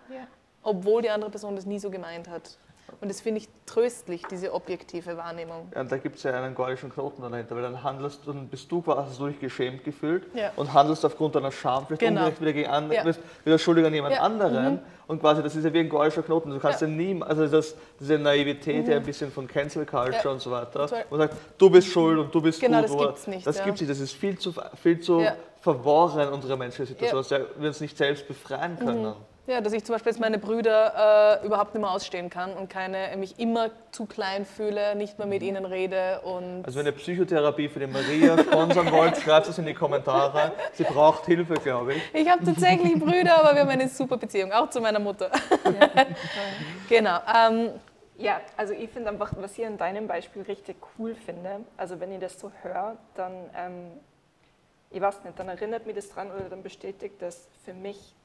[0.63, 2.57] obwohl die andere Person das nie so gemeint hat.
[3.01, 5.71] Und das finde ich tröstlich, diese objektive Wahrnehmung.
[5.73, 8.47] Ja, und da gibt es ja einen gordischen Knoten dahinter, weil dann handelst du, dann
[8.47, 10.51] bist du quasi hast du dich geschämt gefühlt ja.
[10.55, 12.21] und handelst aufgrund deiner Scham vielleicht genau.
[12.21, 13.03] ungerecht wieder gegen andere, ja.
[13.03, 14.21] bist wieder schuldig an jemand ja.
[14.21, 14.73] anderen.
[14.73, 14.79] Mhm.
[15.07, 16.51] Und quasi, das ist ja wie ein gordischer Knoten.
[16.51, 18.91] Du kannst ja, nie, also das, diese Naivität, mhm.
[18.91, 22.33] ja ein bisschen von Cancel Culture und so weiter, und sagt, du bist schuld und
[22.33, 22.89] du bist genau, gut.
[22.89, 23.47] Das gibt es nicht.
[23.47, 25.23] Das gibt es nicht, das ist viel zu, viel zu
[25.59, 29.05] verworren, unsere menschliche Situation, dass wir uns nicht selbst befreien können.
[29.05, 29.34] Mhm.
[29.47, 32.67] Ja, dass ich zum Beispiel jetzt meine Brüder äh, überhaupt nicht mehr ausstehen kann und
[32.67, 35.49] keine, mich immer zu klein fühle, nicht mehr mit mhm.
[35.49, 36.21] ihnen rede.
[36.21, 40.53] Und also wenn ihr Psychotherapie für die Maria sponsern wollt, schreibt es in die Kommentare.
[40.73, 42.01] Sie braucht Hilfe, glaube ich.
[42.13, 45.29] Ich habe tatsächlich Brüder, aber wir haben eine super Beziehung, auch zu meiner Mutter.
[45.63, 46.05] Ja.
[46.89, 47.19] genau.
[47.35, 47.69] Ähm,
[48.17, 52.11] ja, also ich finde einfach, was ich an deinem Beispiel richtig cool finde, also wenn
[52.11, 53.91] ich das so höre, dann, ähm,
[54.89, 58.15] ich weiß nicht, dann erinnert mich das dran oder dann bestätigt das für mich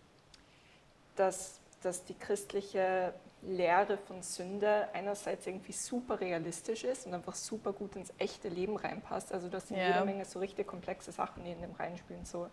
[1.20, 3.12] dass, dass die christliche
[3.42, 8.76] Lehre von Sünde einerseits irgendwie super realistisch ist und einfach super gut ins echte Leben
[8.76, 9.32] reinpasst.
[9.32, 9.88] Also das sind ja.
[9.88, 12.24] jede Menge so richtig komplexe Sachen, die in dem reinspielen.
[12.24, 12.48] So,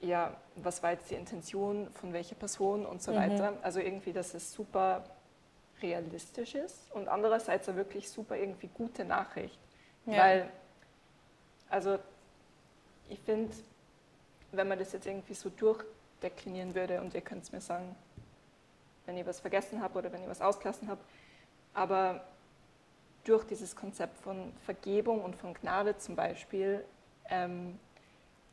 [0.00, 3.16] ja, was war jetzt die Intention von welcher Person und so mhm.
[3.16, 3.52] weiter.
[3.62, 5.04] Also irgendwie, dass es super
[5.82, 9.58] realistisch ist und andererseits auch wirklich super irgendwie gute Nachricht.
[10.06, 10.18] Ja.
[10.18, 10.50] Weil,
[11.68, 11.98] also
[13.08, 13.54] ich finde,
[14.52, 15.84] wenn man das jetzt irgendwie so durch
[16.22, 17.94] deklinieren würde und ihr könnt es mir sagen,
[19.06, 21.00] wenn ich was vergessen habe oder wenn ich was ausgelassen habe.
[21.74, 22.24] Aber
[23.24, 26.84] durch dieses Konzept von Vergebung und von Gnade zum Beispiel,
[27.28, 27.78] ähm,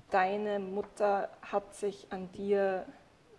[0.09, 2.85] deine Mutter hat sich an dir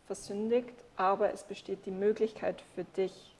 [0.06, 3.36] versündigt, aber es besteht die Möglichkeit für dich,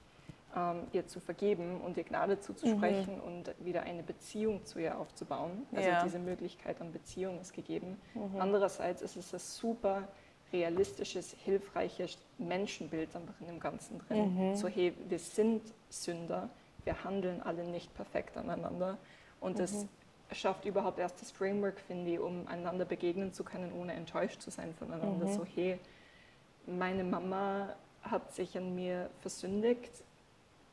[0.55, 3.23] ähm, ihr zu vergeben und ihr Gnade zuzusprechen mhm.
[3.23, 5.67] und wieder eine Beziehung zu ihr aufzubauen.
[5.75, 6.03] Also ja.
[6.03, 7.99] diese Möglichkeit an Beziehung ist gegeben.
[8.13, 8.39] Mhm.
[8.39, 10.07] Andererseits ist es das super
[10.51, 14.51] realistisches, hilfreiches Menschenbild einfach in dem Ganzen drin.
[14.51, 14.55] Mhm.
[14.55, 16.49] So, hey, wir sind Sünder,
[16.83, 18.97] wir handeln alle nicht perfekt aneinander
[19.39, 19.89] und mhm.
[20.31, 24.49] schafft überhaupt erst das Framework, finde ich, um einander begegnen zu können, ohne enttäuscht zu
[24.49, 25.25] sein voneinander.
[25.25, 25.33] Mhm.
[25.33, 25.79] So, hey,
[26.65, 29.91] meine Mama hat sich an mir versündigt,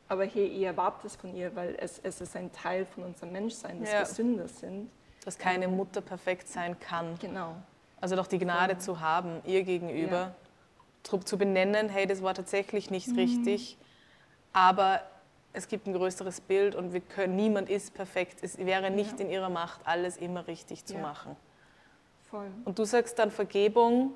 [0.08, 3.32] aber hey, ihr erwartet es von ihr, weil es, es ist ein Teil von unserem
[3.32, 3.98] Menschsein, dass ja.
[4.00, 4.90] wir Sünder sind.
[5.24, 7.18] Dass keine Mutter perfekt sein kann.
[7.18, 7.56] Genau.
[8.00, 8.78] Also doch die Gnade ja.
[8.78, 10.34] zu haben, ihr gegenüber,
[11.04, 11.20] ja.
[11.20, 13.18] zu benennen, hey, das war tatsächlich nicht mhm.
[13.18, 13.78] richtig,
[14.52, 15.00] aber
[15.52, 18.40] es gibt ein größeres Bild und wir können, niemand ist perfekt.
[18.42, 19.24] Es wäre nicht ja.
[19.24, 21.34] in ihrer Macht, alles immer richtig zu machen.
[22.30, 22.50] Voll.
[22.64, 24.12] Und du sagst dann, Vergebung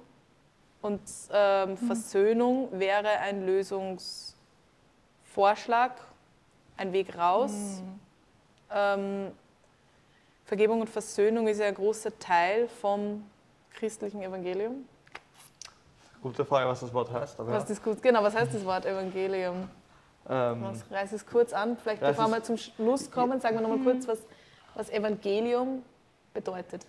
[0.82, 1.00] und
[1.32, 1.76] ähm, mhm.
[1.78, 5.92] Versöhnung wäre ein Lösungsvorschlag,
[6.76, 7.82] ein Weg raus.
[8.70, 9.32] Ähm,
[10.44, 13.24] Vergebung und Versöhnung ist ja ein großer Teil vom
[13.74, 14.84] christlichen Evangelium.
[16.22, 17.40] Gute Frage, was das Wort heißt.
[17.40, 19.68] Aber Was das gut, genau, was heißt das Wort Evangelium?
[20.28, 20.52] ja.
[20.52, 21.76] ähm, Was, reiß es kurz an.
[21.78, 24.18] Vielleicht bevor wir zum Schluss kommen, sagen wir nochmal kurz, was,
[24.74, 25.82] was Evangelium
[26.34, 26.86] bedeutet.